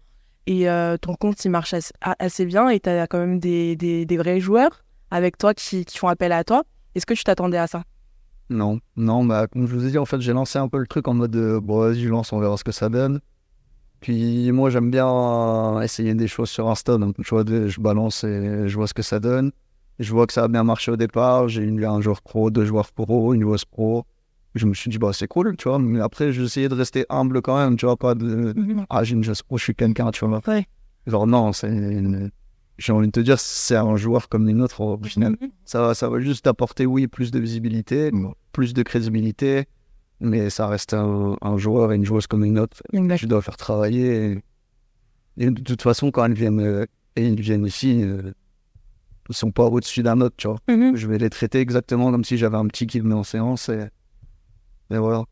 et 0.47 0.67
ton 1.01 1.15
compte, 1.15 1.43
il 1.45 1.51
marche 1.51 1.75
assez, 2.03 2.45
bien, 2.45 2.69
et 2.69 2.81
tu 2.81 2.91
as 2.91 3.07
quand 3.07 3.19
même 3.19 3.39
des, 3.39 3.77
des, 3.77 4.05
des 4.05 4.17
vrais 4.19 4.41
joueurs? 4.41 4.85
Avec 5.13 5.39
toi 5.39 5.55
qui, 5.55 5.85
qui 5.85 5.99
font 5.99 6.09
appel 6.09 6.33
à 6.33 6.43
toi. 6.43 6.65
Est-ce 6.95 7.07
que 7.07 7.15
tu 7.15 7.23
t'attendais 7.23 7.59
à 7.59 7.67
ça? 7.67 7.85
Non, 8.51 8.81
non, 8.97 9.25
bah, 9.25 9.47
comme 9.47 9.67
je 9.67 9.75
vous 9.75 9.87
ai 9.87 9.91
dit, 9.91 9.99
en 9.99 10.05
fait, 10.05 10.21
j'ai 10.21 10.33
lancé 10.33 10.59
un 10.59 10.69
peu 10.69 10.79
le 10.79 10.87
truc 10.87 11.07
en 11.09 11.15
mode 11.15 11.35
euh, 11.37 11.61
bon, 11.61 11.79
vas-y, 11.81 12.01
je 12.03 12.09
lance, 12.09 12.33
on 12.33 12.41
verra 12.41 12.57
ce 12.57 12.65
que 12.65 12.73
ça 12.73 12.89
donne. 12.89 13.21
Puis 14.01 14.51
moi, 14.51 14.69
j'aime 14.71 14.91
bien 14.91 15.07
euh, 15.09 15.81
essayer 15.81 16.15
des 16.15 16.27
choses 16.27 16.51
sur 16.51 16.69
Insta, 16.69 16.99
donc 16.99 17.15
je, 17.21 17.31
vois 17.31 17.45
des- 17.45 17.69
je 17.69 17.81
balance 17.81 18.25
et 18.25 18.69
je 18.69 18.75
vois 18.75 18.87
ce 18.89 18.95
que 18.95 19.03
ça 19.03 19.21
donne. 19.21 19.53
Je 19.99 20.11
vois 20.13 20.27
que 20.27 20.33
ça 20.33 20.45
a 20.45 20.49
bien 20.49 20.65
marché 20.65 20.91
au 20.91 20.97
départ. 20.97 21.49
J'ai 21.49 21.63
eu 21.63 21.85
un 21.87 22.01
joueur 22.01 22.21
pro, 22.23 22.51
deux 22.51 22.65
joueurs 22.65 22.91
pro, 22.93 23.33
une 23.35 23.43
joueuse 23.43 23.65
pro. 23.65 24.05
Je 24.55 24.67
me 24.67 24.75
suis 24.75 24.91
dit, 24.91 24.99
bah, 24.99 25.13
c'est 25.13 25.29
cool, 25.29 25.57
tu 25.57 25.69
vois, 25.69 25.79
mais 25.79 26.01
après, 26.01 26.33
j'ai 26.33 26.43
essayé 26.43 26.69
de 26.69 26.75
rester 26.75 27.07
humble 27.09 27.41
quand 27.41 27.57
même, 27.57 27.77
tu 27.77 27.87
vois, 27.87 27.97
pas 27.97 28.15
de 28.15 28.55
ah, 28.91 29.03
j'ai 29.05 29.15
une 29.15 29.25
joueuse 29.25 29.43
pro, 29.43 29.57
je 29.57 29.65
suis 29.65 29.75
quelqu'un, 29.75 30.11
tu 30.11 30.27
vois. 30.27 30.41
Ouais. 30.47 30.67
Genre, 31.07 31.27
non, 31.27 31.53
c'est. 31.53 31.69
une- 31.69 32.31
J'ai 32.79 32.93
envie 32.93 33.07
de 33.07 33.13
te 33.13 33.21
dire, 33.21 33.39
c'est 33.39 33.77
un 33.77 33.97
joueur 33.97 34.29
comme 34.29 34.47
les 34.47 34.55
nôtres 34.55 34.81
au 34.81 34.99
final. 35.03 35.37
Ça, 35.65 35.81
va- 35.83 35.95
ça 35.95 36.09
va 36.09 36.19
juste 36.21 36.47
apporter, 36.47 36.87
oui, 36.87 37.07
plus 37.07 37.31
de 37.31 37.39
visibilité, 37.39 38.11
plus 38.53 38.75
de 38.75 38.83
crédibilité, 38.83 39.67
mais 40.21 40.51
ça 40.51 40.67
reste 40.67 40.95
un, 40.95 41.37
un 41.41 41.57
joueur 41.59 41.93
et 41.93 41.97
une 41.97 42.05
joueuse 42.05 42.27
comme 42.27 42.45
une 42.45 42.59
autre. 42.59 42.83
Tu 43.19 43.27
dois 43.27 43.43
faire 43.43 43.57
travailler. 43.57 44.33
Et, 45.37 45.45
et 45.47 45.51
de 45.51 45.63
toute 45.63 45.83
façon, 45.83 46.11
quand 46.11 46.25
elles 46.25 46.35
viennent, 46.35 46.61
euh, 46.61 46.87
viennent 47.17 47.67
ici, 47.67 48.03
euh, 48.03 48.33
ils 49.29 49.35
sont 49.37 49.53
pas 49.53 49.67
au-dessus 49.67 50.03
d'un 50.03 50.21
autre, 50.21 50.35
tu 50.37 50.49
vois. 50.49 50.59
Mhm. 50.69 50.97
Je 50.97 51.07
vais 51.07 51.19
les 51.19 51.31
traiter 51.31 51.61
exactement 51.61 52.11
comme 52.11 52.25
si 52.25 52.37
j'avais 52.37 52.57
un 52.57 52.67
petit 52.67 52.87
qui 52.87 53.01
venait 53.01 53.15
en 53.15 53.23
séance 53.23 53.69
et, 53.69 53.87
et 54.91 54.99
voilà. 54.99 55.25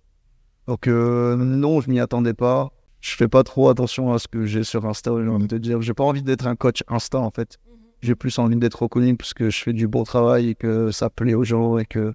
Donc, 0.68 0.86
euh, 0.86 1.36
non, 1.36 1.80
je 1.80 1.90
m'y 1.90 2.00
attendais 2.00 2.34
pas. 2.34 2.70
Je 3.00 3.14
fais 3.16 3.28
pas 3.28 3.42
trop 3.42 3.68
attention 3.70 4.12
à 4.12 4.18
ce 4.18 4.28
que 4.28 4.44
j'ai 4.44 4.62
sur 4.62 4.84
Insta, 4.86 5.10
j'ai 5.22 5.28
envie 5.28 5.46
de 5.46 5.56
te 5.56 5.60
dire. 5.60 5.80
J'ai 5.80 5.94
pas 5.94 6.04
envie 6.04 6.22
d'être 6.22 6.46
un 6.46 6.56
coach 6.56 6.82
Insta, 6.88 7.18
en 7.18 7.30
fait. 7.30 7.58
J'ai 8.02 8.14
plus 8.14 8.38
envie 8.38 8.56
d'être 8.56 8.82
reconnu 8.82 9.16
parce 9.16 9.34
que 9.34 9.50
je 9.50 9.62
fais 9.62 9.72
du 9.72 9.86
bon 9.88 10.04
travail 10.04 10.50
et 10.50 10.54
que 10.54 10.90
ça 10.90 11.10
plaît 11.10 11.34
aux 11.34 11.44
gens 11.44 11.78
et 11.78 11.84
que 11.86 12.14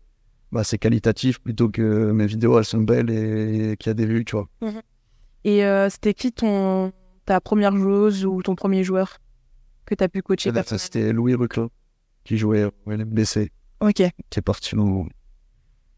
bah, 0.52 0.64
c'est 0.64 0.78
qualitatif 0.78 1.40
plutôt 1.40 1.70
que 1.70 2.12
mes 2.12 2.26
vidéos, 2.28 2.58
elles 2.60 2.66
sont 2.66 2.82
belles 2.82 3.10
et, 3.10 3.72
et 3.72 3.78
qu'il 3.78 3.90
y 3.90 3.92
a 3.92 3.94
des 3.94 4.06
vues, 4.06 4.26
tu 4.26 4.36
vois. 4.36 4.48
Et 5.44 5.66
euh, 5.66 5.90
c'était 5.90 6.14
qui 6.14 6.32
ton, 6.32 6.92
ta 7.26 7.40
première 7.42 7.76
joueuse 7.76 8.26
ou 8.26 8.42
ton 8.42 8.56
premier 8.56 8.84
joueur 8.84 9.18
que 9.86 9.94
tu 9.96 10.04
as 10.04 10.10
pu 10.10 10.22
coacher 10.22 10.50
ça, 10.50 10.54
personnellement? 10.54 10.84
C'était 10.84 11.14
Louis 11.14 11.36
Ruclo 11.36 11.72
qui 12.24 12.38
jouait 12.38 12.66
au 12.66 12.92
LMBC, 12.92 13.52
Ok, 13.82 13.94
qui 13.94 14.40
est 14.40 14.42
parti 14.42 14.76
en 14.76 15.08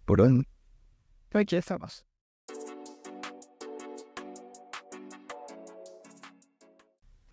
Pologne. 0.06 0.44
ok, 1.36 1.56
ça 1.62 1.78
marche. 1.78 2.02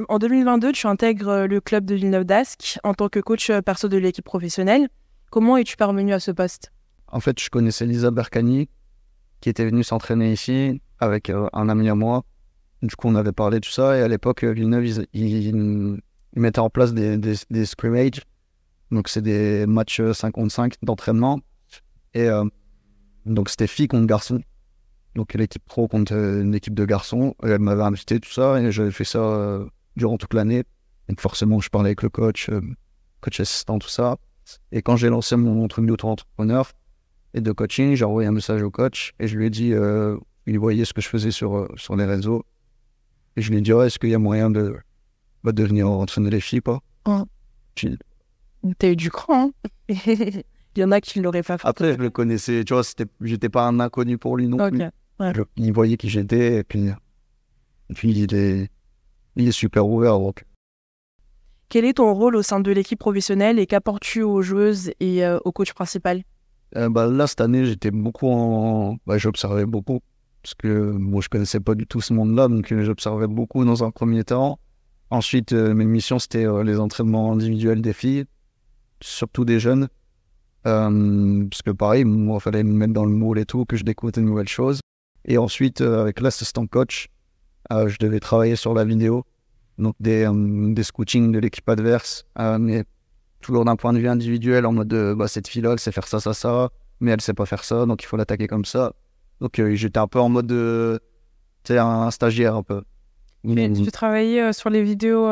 En 0.09 0.19
2022, 0.19 0.73
tu 0.73 0.89
intègres 0.89 1.29
euh, 1.29 1.47
le 1.47 1.61
club 1.61 1.85
de 1.85 1.95
Villeneuve 1.95 2.25
d'Ascq 2.25 2.79
en 2.83 2.95
tant 2.95 3.09
que 3.09 3.21
coach 3.21 3.49
euh, 3.51 3.63
perso 3.63 3.89
de 3.89 3.97
l'équipe 3.97 4.25
professionnelle. 4.25 4.89
Comment 5.31 5.57
es-tu 5.57 5.77
parvenu 5.77 6.13
à 6.13 6.19
ce 6.19 6.33
poste? 6.33 6.73
En 7.07 7.21
fait, 7.21 7.41
je 7.41 7.49
connaissais 7.49 7.87
Lisa 7.87 8.11
Bercani, 8.11 8.69
qui 9.41 9.49
était 9.49 9.65
venue 9.65 9.85
s'entraîner 9.85 10.33
ici 10.33 10.83
avec 10.99 11.31
euh, 11.31 11.49
un 11.53 11.69
ami 11.69 11.89
à 11.89 11.95
moi. 11.95 12.25
Du 12.83 12.97
coup, 12.97 13.07
on 13.07 13.15
avait 13.15 13.33
parlé 13.33 13.61
de 13.61 13.65
ça. 13.67 13.97
Et 13.97 14.03
à 14.03 14.09
l'époque, 14.09 14.43
Villeneuve, 14.43 15.07
ils, 15.13 16.03
mettaient 16.35 16.59
en 16.59 16.71
place 16.71 16.93
des, 16.93 17.17
des, 17.17 17.37
des. 17.51 18.11
Donc, 18.91 19.09
c'est 19.09 19.23
des 19.23 19.65
matchs 19.67 20.01
euh, 20.01 20.13
5 20.13 20.33
contre 20.33 20.53
5 20.53 20.75
d'entraînement. 20.83 21.39
Et 22.15 22.29
donc, 23.27 23.49
c'était 23.49 23.67
filles 23.67 23.89
contre 23.89 24.07
garçons. 24.07 24.41
Donc, 25.17 25.35
l'équipe 25.35 25.65
pro 25.65 25.89
contre 25.89 26.13
une 26.13 26.55
équipe 26.55 26.75
de 26.75 26.85
garçons. 26.85 27.35
Elle 27.43 27.59
m'avait 27.59 27.83
invité, 27.83 28.21
tout 28.21 28.31
ça. 28.31 28.61
Et 28.61 28.71
j'avais 28.71 28.93
fait 28.93 29.05
ça 29.05 29.67
durant 29.97 30.17
toute 30.19 30.35
l'année. 30.35 30.65
Donc, 31.09 31.21
forcément, 31.21 31.61
je 31.61 31.69
parlais 31.71 31.89
avec 31.89 32.03
le 32.03 32.09
coach, 32.09 32.49
euh, 32.49 32.61
coach 33.21 33.41
assistant, 33.41 33.79
tout 33.79 33.89
ça. 33.89 34.17
Et 34.73 34.83
quand 34.83 34.97
j'ai 34.97 35.09
lancé 35.09 35.37
mon 35.37 35.67
truc 35.69 35.87
d'auto-entrepreneur 35.87 36.71
et 37.35 37.41
de 37.41 37.53
coaching, 37.53 37.95
j'ai 37.95 38.05
envoyé 38.05 38.29
un 38.29 38.33
message 38.33 38.63
au 38.63 38.71
coach 38.71 39.13
et 39.19 39.27
je 39.29 39.37
lui 39.37 39.47
ai 39.47 39.51
dit, 39.51 39.73
euh, 39.73 40.17
il 40.47 40.59
voyait 40.59 40.85
ce 40.85 40.93
que 40.93 41.01
je 41.01 41.09
faisais 41.09 41.31
sur, 41.31 41.57
euh, 41.57 41.69
sur 41.77 41.97
les 41.97 42.05
réseaux. 42.05 42.45
Et 43.37 43.43
je 43.43 43.51
lui 43.51 43.59
ai 43.59 43.61
dit, 43.61 43.73
est-ce 43.73 43.99
qu'il 43.99 44.11
y 44.11 44.15
a 44.15 44.19
moyen 44.19 44.51
de, 44.51 44.77
bah, 45.43 45.53
de 45.53 45.65
venir 45.65 45.89
entraîner 45.91 46.31
les 46.31 46.41
filles. 46.41 46.61
Ouais. 46.67 47.23
Puis, 47.75 47.99
T'as 48.79 48.91
eu 48.93 48.97
du 48.97 49.11
cran. 49.11 49.51
hein 49.65 49.71
Il 50.77 50.81
y 50.81 50.85
en 50.85 50.91
a 50.91 51.01
qui 51.01 51.21
l'auraient 51.21 51.43
pas 51.43 51.57
fait. 51.59 51.69
Après, 51.69 51.93
je 51.95 51.99
le 51.99 52.11
connaissais, 52.11 52.65
tu 52.65 52.73
vois, 52.75 52.83
j'étais 53.21 53.49
pas 53.49 53.67
un 53.69 53.79
inconnu 53.79 54.19
pour 54.19 54.37
lui 54.37 54.49
non 54.49 54.57
plus. 54.71 54.79
Je- 55.37 55.43
il 55.57 55.73
voyait 55.73 55.97
qui 55.97 56.09
j'étais 56.09 56.57
et 56.57 56.65
puis, 56.65 56.89
et 56.89 57.95
puis 57.95 58.11
il, 58.11 58.35
est, 58.35 58.71
il 59.37 59.49
est 59.49 59.53
super 59.53 59.87
ouvert. 59.87 60.19
Donc. 60.19 60.45
Quel 61.69 61.85
est 61.85 61.95
ton 61.95 62.13
rôle 62.15 62.37
au 62.37 62.43
sein 62.43 62.61
de 62.61 62.71
l'équipe 62.71 62.99
professionnelle 62.99 63.59
et 63.59 63.67
qu'apportes-tu 63.67 64.23
aux 64.23 64.43
joueuses 64.43 64.93
et 65.01 65.25
euh, 65.25 65.39
au 65.45 65.53
coach 65.53 65.73
principal? 65.73 66.23
Euh, 66.77 66.89
bah, 66.89 67.07
là, 67.07 67.27
cette 67.27 67.41
année, 67.41 67.65
j'étais 67.65 67.91
beaucoup 67.91 68.29
en. 68.29 68.97
Bah, 69.07 69.19
j'observais 69.19 69.67
beaucoup. 69.67 70.01
Parce 70.45 70.55
que 70.57 70.91
moi, 70.91 71.23
je 71.23 71.31
connaissais 71.31 71.61
pas 71.61 71.75
du 71.75 71.87
tout 71.87 72.03
ce 72.03 72.13
monde-là, 72.13 72.49
donc 72.49 72.71
euh, 72.71 72.85
j'observais 72.85 73.27
beaucoup 73.27 73.65
dans 73.65 73.83
un 73.83 73.91
premier 73.91 74.25
temps. 74.25 74.59
Ensuite, 75.09 75.55
euh, 75.55 75.73
mes 75.73 75.87
missions, 75.87 76.19
c'était 76.19 76.47
euh, 76.47 76.63
les 76.63 76.79
entraînements 76.79 77.33
individuels 77.33 77.81
des 77.81 77.95
filles, 77.95 78.27
surtout 79.01 79.47
des 79.47 79.59
jeunes. 79.59 79.89
Parce 80.65 81.63
que 81.63 81.71
pareil, 81.71 82.05
moi, 82.05 82.37
il 82.41 82.43
fallait 82.43 82.63
me 82.63 82.73
mettre 82.73 82.93
dans 82.93 83.07
le 83.07 83.11
moule 83.11 83.39
et 83.39 83.47
tout, 83.47 83.65
que 83.65 83.77
je 83.77 83.85
découvre 83.85 84.13
de 84.13 84.21
nouvelles 84.21 84.49
choses. 84.49 84.81
Et 85.25 85.39
ensuite, 85.39 85.81
avec 85.81 86.21
l'assistant 86.21 86.67
coach, 86.67 87.09
je 87.71 87.97
devais 87.99 88.21
travailler 88.21 88.57
sur 88.57 88.75
la 88.75 88.85
vidéo, 88.85 89.25
donc 89.79 89.95
des, 90.01 90.29
des 90.33 90.83
scootings 90.83 91.33
de 91.33 91.39
l'équipe 91.39 91.69
adverse, 91.69 92.27
mais 92.59 92.85
toujours 93.41 93.65
d'un 93.65 93.77
point 93.77 93.93
de 93.93 93.99
vue 93.99 94.09
individuel, 94.09 94.67
en 94.67 94.73
mode 94.73 94.89
de, 94.89 95.15
bah, 95.17 95.29
cette 95.29 95.49
fille-là, 95.49 95.73
elle 95.73 95.79
sait 95.79 95.93
faire 95.93 96.07
ça, 96.07 96.21
ça, 96.21 96.35
ça, 96.35 96.71
mais 97.01 97.11
elle 97.11 97.21
sait 97.21 97.35
pas 97.35 97.47
faire 97.47 97.65
ça, 97.65 97.87
donc 97.87 98.03
il 98.03 98.07
faut 98.07 98.17
l'attaquer 98.17 98.47
comme 98.47 98.65
ça. 98.65 98.93
Donc 99.41 99.61
j'étais 99.73 99.99
un 99.99 100.07
peu 100.07 100.21
en 100.21 100.29
mode 100.29 100.47
de, 100.47 101.01
tu 101.65 101.73
sais, 101.73 101.79
un, 101.79 102.11
stagiaire 102.11 102.55
un 102.55 102.63
peu. 102.63 102.83
Mais 103.43 103.71
tu 103.71 103.91
travaillais 103.91 104.53
sur 104.53 104.71
les 104.71 104.83
vidéos 104.83 105.29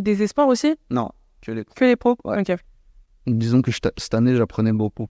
des 0.00 0.22
espoirs 0.22 0.48
aussi? 0.48 0.76
Non, 0.90 1.10
que 1.42 1.52
les 1.52 1.64
pros. 1.64 1.74
Que 1.74 1.84
les 1.84 1.96
pros, 1.96 2.16
ok 2.24 2.56
disons 3.26 3.62
que 3.62 3.70
cette 3.72 4.14
année, 4.14 4.36
j'apprenais 4.36 4.72
beaucoup. 4.72 5.08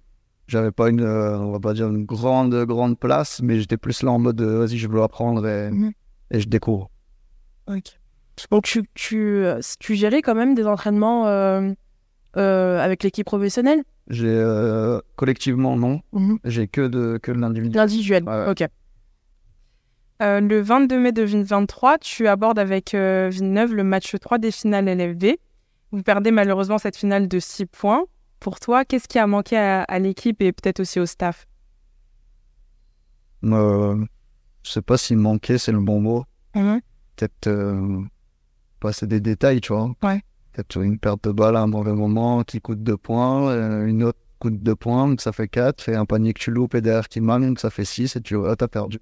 J'avais 0.49 0.71
pas 0.71 0.89
une, 0.89 1.01
euh, 1.01 1.39
on 1.39 1.53
va 1.53 1.61
pas 1.61 1.75
dire 1.75 1.89
une 1.89 2.05
grande, 2.05 2.55
grande 2.65 2.99
place, 2.99 3.41
mais 3.43 3.59
j'étais 3.59 3.77
plus 3.77 4.03
là 4.03 4.13
en 4.13 4.19
mode, 4.19 4.41
euh, 4.41 4.61
vas-y, 4.61 4.79
je 4.79 4.89
veux 4.89 5.03
apprendre 5.03 5.47
et, 5.47 5.71
mhm. 5.71 5.93
Et 6.31 6.41
je 6.41 6.49
découvre. 6.49 6.91
Ok. 7.69 7.99
Donc, 8.51 8.65
tu, 8.65 8.85
tu, 8.95 9.45
euh, 9.45 9.61
tu 9.79 9.95
gérais 9.95 10.23
quand 10.23 10.35
même 10.35 10.55
des 10.55 10.67
entraînements 10.67 11.27
avec 12.35 13.03
l'équipe 13.03 13.27
professionnelle? 13.27 13.83
J'ai 14.09 14.99
collectivement, 15.17 15.77
non. 15.77 16.01
Mhm. 16.13 16.39
J'ai 16.45 16.69
que 16.69 16.87
de, 16.87 17.19
que 17.23 17.33
de 17.33 17.39
l'individuel. 17.39 17.77
L'individuel, 17.77 18.25
ok. 18.49 18.69
le 20.21 20.61
22 20.61 20.99
mai 20.99 21.13
2023, 21.13 21.99
tu 21.99 22.29
abordes 22.29 22.59
avec 22.59 22.95
Villeneuve 22.95 23.75
le 23.75 23.85
match 23.85 24.15
3 24.15 24.39
des 24.39 24.51
finales 24.51 24.87
LFB. 24.87 25.39
Vous 25.93 26.03
perdez 26.03 26.31
malheureusement 26.31 26.79
cette 26.79 26.97
finale 26.97 27.29
de 27.29 27.39
6 27.39 27.67
points. 27.67 28.05
Pour 28.41 28.61
toi, 28.61 28.85
qu'est-ce 28.85 29.09
qui 29.09 29.19
a 29.19 29.27
manqué 29.27 29.57
à, 29.57 29.99
l'équipe 29.99 30.41
et 30.43 30.53
peut-être 30.53 30.81
aussi 30.81 31.01
au 31.01 31.07
staff? 31.07 31.47
Euh, 33.45 34.05
Je 34.67 34.73
sais 34.73 34.83
pas 34.83 34.97
si 34.97 35.15
manquer, 35.15 35.59
c'est 35.59 35.73
le 35.73 35.81
bon 35.81 36.01
mot. 36.01 36.25
Mhm. 36.55 36.81
Peut-être 37.15 37.47
euh, 37.47 38.01
passer 38.81 39.07
des 39.07 39.21
détails, 39.21 39.61
tu 39.61 39.73
vois. 39.73 39.95
Ouais. 40.03 40.23
Peut-être 40.53 40.83
une 40.83 40.99
perte 40.99 41.25
de 41.25 41.33
balle 41.33 41.57
à 41.57 41.63
un 41.63 41.67
mauvais 41.67 41.93
moment 41.93 42.43
qui 42.43 42.61
coûte 42.61 42.83
2 42.83 42.97
points, 42.97 43.51
euh, 43.51 43.87
une 43.87 44.03
autre 44.03 44.19
coûte 44.39 44.63
2 44.63 44.75
points, 44.75 45.09
donc 45.09 45.21
ça 45.21 45.33
fait 45.33 45.49
4, 45.49 45.89
et 45.89 45.95
un 45.95 46.05
panier 46.05 46.33
que 46.33 46.41
tu 46.41 46.51
loupes 46.51 46.75
et 46.75 46.81
derrière 46.81 47.09
qui 47.09 47.21
manque, 47.21 47.59
ça 47.59 47.71
fait 47.71 47.85
6, 47.85 48.17
et 48.17 48.21
tu 48.21 48.35
vois, 48.35 48.57
t'as 48.57 48.69
perdu. 48.69 48.99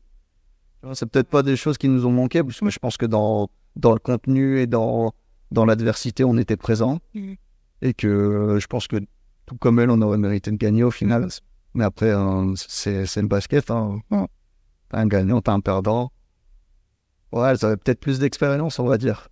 C'est 0.92 1.06
peut-être 1.06 1.30
pas 1.30 1.42
des 1.42 1.56
choses 1.56 1.78
qui 1.78 1.88
nous 1.88 2.04
ont 2.04 2.12
manqué, 2.12 2.42
parce 2.42 2.60
que 2.60 2.70
je 2.70 2.78
pense 2.78 2.98
que 2.98 3.06
dans, 3.06 3.48
dans 3.74 3.92
le 3.92 3.98
contenu 3.98 4.60
et 4.60 4.66
dans 4.66 5.14
dans 5.54 5.64
l'adversité, 5.64 6.24
on 6.24 6.36
était 6.36 6.58
présent. 6.58 6.98
Mm. 7.14 7.34
Et 7.82 7.94
que 7.94 8.06
euh, 8.06 8.60
je 8.60 8.66
pense 8.66 8.86
que 8.86 8.96
tout 9.46 9.56
comme 9.56 9.78
elle, 9.78 9.90
on 9.90 10.00
aurait 10.02 10.18
mérité 10.18 10.50
de 10.50 10.56
gagner 10.56 10.82
au 10.82 10.90
final. 10.90 11.28
Mais 11.74 11.84
après, 11.84 12.10
euh, 12.10 12.52
c'est, 12.56 13.16
le 13.16 13.28
basket. 13.28 13.70
Hein. 13.70 14.00
Un 14.94 15.06
gagnant, 15.06 15.40
t'as 15.40 15.52
un 15.52 15.60
perdant. 15.60 16.10
Ouais, 17.32 17.50
elles 17.50 17.64
avaient 17.64 17.76
peut-être 17.76 18.00
plus 18.00 18.18
d'expérience, 18.18 18.78
on 18.78 18.84
va 18.84 18.98
dire. 18.98 19.28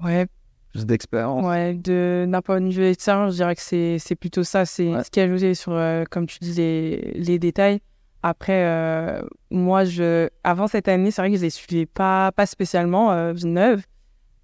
Ouais. 0.00 0.26
Plus 0.72 0.86
d'expérience. 0.86 1.44
Ouais, 1.44 1.74
de, 1.74 2.26
d'un 2.28 2.42
point 2.42 2.60
de 2.60 2.70
vue 2.70 2.86
extérieur, 2.86 3.30
je 3.30 3.36
dirais 3.36 3.54
que 3.54 3.62
c'est, 3.62 4.16
plutôt 4.18 4.44
ça. 4.44 4.64
C'est 4.64 4.92
ce 5.02 5.10
qui 5.10 5.20
a 5.20 5.24
ajouté 5.24 5.54
sur, 5.54 5.72
euh, 5.72 6.04
comme 6.10 6.26
tu 6.26 6.38
dis, 6.40 6.54
les, 6.54 7.12
les 7.14 7.38
détails. 7.38 7.80
Après, 8.22 9.22
moi, 9.50 9.84
je, 9.84 10.28
avant 10.42 10.66
cette 10.66 10.88
année, 10.88 11.10
c'est 11.10 11.22
vrai 11.22 11.30
que 11.30 11.36
je 11.36 11.42
les 11.42 11.50
suivais 11.50 11.86
pas, 11.86 12.32
pas 12.32 12.46
spécialement, 12.46 13.12
euh. 13.12 13.34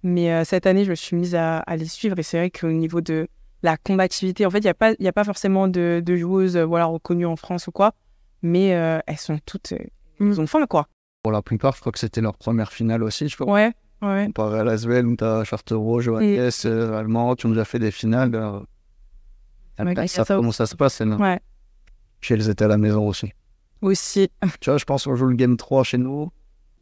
Mais 0.03 0.31
euh, 0.33 0.43
cette 0.43 0.67
année, 0.67 0.83
je 0.83 0.89
me 0.89 0.95
suis 0.95 1.15
mise 1.15 1.33
à, 1.33 1.63
les 1.77 1.85
suivre 1.85 2.19
et 2.19 2.23
c'est 2.23 2.37
vrai 2.37 2.49
qu'au 2.49 2.71
niveau 2.71 2.99
de 2.99 3.27
la 3.63 3.77
combativité, 3.77 4.45
en 4.45 4.49
fait, 4.49 4.59
il 4.59 4.63
n'y 4.63 4.69
a, 4.69 4.73
pas, 4.73 4.91
a 4.91 5.11
pas 5.13 5.23
forcément 5.23 5.69
de, 5.69 6.03
joueuses 6.05 6.57
euh, 6.57 6.65
voilà, 6.65 6.85
reconnues 6.85 7.25
en 7.25 7.37
France 7.37 7.67
ou 7.67 7.71
quoi, 7.71 7.93
mais 8.41 8.75
euh, 8.75 8.99
elles 9.07 9.17
sont 9.17 9.39
toutes. 9.45 9.73
Elles 10.19 10.41
ont 10.41 10.47
faim, 10.47 10.65
quoi. 10.67 10.87
Pour 11.23 11.31
la 11.31 11.41
plupart, 11.41 11.75
je 11.75 11.79
crois 11.79 11.91
que 11.91 11.99
c'était 11.99 12.21
leur 12.21 12.37
première 12.37 12.71
finale 12.71 13.03
aussi, 13.03 13.29
je 13.29 13.35
crois. 13.35 13.51
Ouais, 13.51 13.71
ouais. 14.01 14.25
Comparé 14.27 14.59
à 14.59 14.63
Lasvel, 14.63 15.05
où 15.05 15.15
tu 15.15 15.23
as 15.23 15.43
Charterot, 15.43 16.01
Johannes, 16.01 16.51
mm. 16.63 16.93
Allemand, 16.93 17.35
qui 17.35 17.45
ont 17.45 17.49
déjà 17.49 17.65
fait 17.65 17.79
des 17.79 17.91
finales. 17.91 18.63
Ouais, 19.79 20.07
ça, 20.07 20.23
comment 20.25 20.51
ça 20.51 20.65
se 20.65 20.75
passe, 20.75 20.99
là. 21.01 21.15
Ouais. 21.15 21.39
Puis 22.19 22.33
elles 22.33 22.49
étaient 22.49 22.65
à 22.65 22.69
la 22.69 22.77
maison 22.77 23.07
aussi. 23.07 23.31
Aussi. 23.81 24.29
tu 24.61 24.69
vois, 24.69 24.77
je 24.77 24.85
pense 24.85 25.05
qu'on 25.05 25.15
joue 25.15 25.25
le 25.25 25.35
Game 25.35 25.57
3 25.57 25.83
chez 25.83 25.97
nous. 25.97 26.31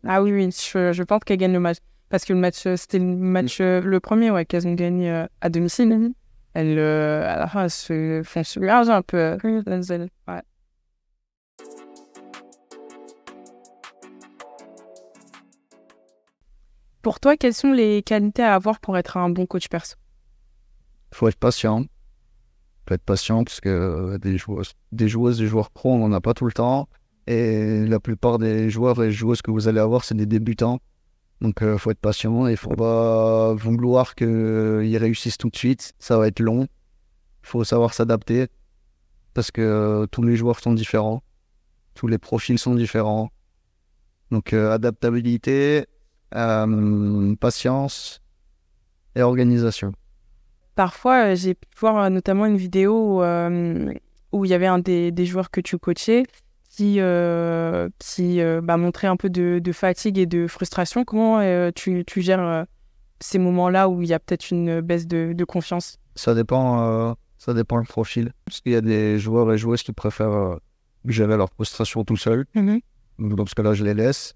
Ah 0.08 0.22
oui, 0.22 0.32
oui, 0.32 0.50
je, 0.52 0.92
je 0.94 1.04
pense 1.04 1.22
qu'elles 1.24 1.38
gagnent 1.38 1.54
le 1.54 1.60
match. 1.60 1.78
Parce 2.12 2.26
que 2.26 2.34
le 2.34 2.40
match, 2.40 2.68
euh, 2.68 2.76
c'était 2.76 3.00
le 3.00 3.06
match, 3.06 3.60
euh, 3.62 3.80
le 3.82 4.00
premier, 4.02 4.32
ouais, 4.32 4.46
qu'elles 4.46 4.68
ont 4.68 4.74
gagné 4.74 5.10
euh, 5.10 5.26
à 5.40 5.50
domicile. 5.50 6.12
Elles, 6.54 6.78
à 6.78 7.40
la 7.40 7.48
fin, 7.48 7.64
elles 7.64 7.70
se 7.70 8.22
font 8.26 8.44
submerger 8.44 8.92
un 8.92 9.02
peu. 9.02 9.38
Ouais. 9.44 10.42
Pour 17.02 17.20
toi, 17.20 17.36
quelles 17.36 17.54
sont 17.54 17.72
les 17.72 18.04
qualités 18.04 18.44
à 18.44 18.54
avoir 18.54 18.80
pour 18.80 18.98
être 18.98 19.18
un 19.18 19.30
bon 19.30 19.46
coach 19.46 19.68
perso? 19.68 19.96
Il 21.12 21.18
faut 21.18 21.28
être 21.28 21.40
patient. 21.40 21.82
Il 21.82 21.88
faut 22.88 22.94
être 22.94 23.04
patient 23.04 23.44
parce 23.44 23.60
que 23.60 24.18
des 24.18 24.38
joueuses, 24.38 24.74
des 24.92 25.08
joueuses, 25.08 25.40
des 25.40 25.48
joueurs 25.48 25.72
pro, 25.72 25.94
on 25.94 26.08
n'en 26.08 26.16
a 26.16 26.22
pas 26.22 26.34
tout 26.34 26.46
le 26.46 26.52
temps. 26.52 26.88
Et 27.28 27.86
la 27.86 28.00
plupart 28.00 28.38
des 28.38 28.70
joueurs 28.70 29.02
et 29.04 29.12
joueuses 29.12 29.42
que 29.42 29.52
vous 29.52 29.68
allez 29.68 29.80
avoir, 29.80 30.04
c'est 30.04 30.16
des 30.16 30.26
débutants. 30.26 30.80
Donc, 31.42 31.56
il 31.62 31.68
euh, 31.68 31.78
faut 31.80 31.90
être 31.90 32.00
patient 32.00 32.48
et 32.48 32.52
il 32.52 32.58
faut 32.58 32.70
pas 32.70 33.54
vouloir 33.54 34.14
qu'ils 34.14 34.98
réussissent 34.98 35.40
tout 35.40 35.50
de 35.50 35.56
suite. 35.56 35.94
Ça 35.98 36.18
va 36.18 36.28
être 36.28 36.40
long. 36.40 36.68
Il 37.44 37.48
faut 37.48 37.64
savoir 37.64 37.96
s'adapter 37.96 38.48
parce 39.34 39.50
que 39.50 39.62
euh, 39.62 40.06
tous 40.06 40.22
les 40.22 40.36
joueurs 40.36 40.60
sont 40.60 40.74
différents. 40.74 41.24
Tous 41.96 42.08
les 42.08 42.20
profils 42.20 42.60
sont 42.60 42.76
différents. 42.76 43.32
Donc, 44.30 44.54
euh, 44.54 44.72
adaptabilité, 44.72 45.88
patience 47.40 48.22
et 49.16 49.22
organisation. 49.22 49.94
Parfois, 50.76 51.36
j'ai 51.36 51.54
pu 51.54 51.68
voir 51.80 52.10
notamment 52.10 52.46
une 52.46 52.58
vidéo 52.58 53.22
où, 54.32 54.46
il 54.46 54.50
y 54.50 54.54
avait 54.54 54.68
un 54.68 54.80
des, 54.80 55.12
des 55.12 55.26
joueurs 55.26 55.52
que 55.52 55.62
tu 55.62 55.78
coachais 55.78 56.24
qui, 56.72 56.96
euh, 57.00 57.90
qui 58.00 58.42
euh, 58.42 58.62
bah, 58.62 58.78
montrait 58.78 59.08
un 59.08 59.18
peu 59.18 59.30
de, 59.30 59.62
fatigue 59.74 60.18
et 60.18 60.26
de 60.26 60.48
frustration. 60.48 61.04
Comment 61.04 61.40
euh, 61.40 61.70
tu, 61.76 62.04
tu, 62.06 62.22
gères 62.22 62.66
ces 63.20 63.40
moments-là 63.40 63.90
où 63.90 64.02
il 64.02 64.08
y 64.08 64.14
a 64.14 64.20
peut-être 64.20 64.50
une 64.52 64.82
baisse 64.82 65.06
de, 65.06 65.34
de 65.34 65.46
confiance? 65.46 65.98
Ça 66.16 66.34
dépend, 66.34 67.16
ça 67.38 67.54
dépend 67.54 67.78
le 67.78 67.84
profil. 67.84 68.32
Parce 68.46 68.62
qu'il 68.62 68.72
y 68.72 68.76
a 68.76 68.82
des 68.82 69.20
joueurs 69.20 69.52
et 69.52 69.58
joueuses 69.58 69.84
qui 69.84 69.92
préfèrent 69.92 70.60
gérer 71.06 71.38
leur 71.38 71.50
frustration 71.50 72.04
tout 72.04 72.18
seul. 72.18 72.46
Mm 72.56 72.78
Dans 73.20 73.46
ce 73.46 73.56
cas-là, 73.56 73.74
je 73.74 73.84
les 73.84 73.94
laisse. 73.94 74.36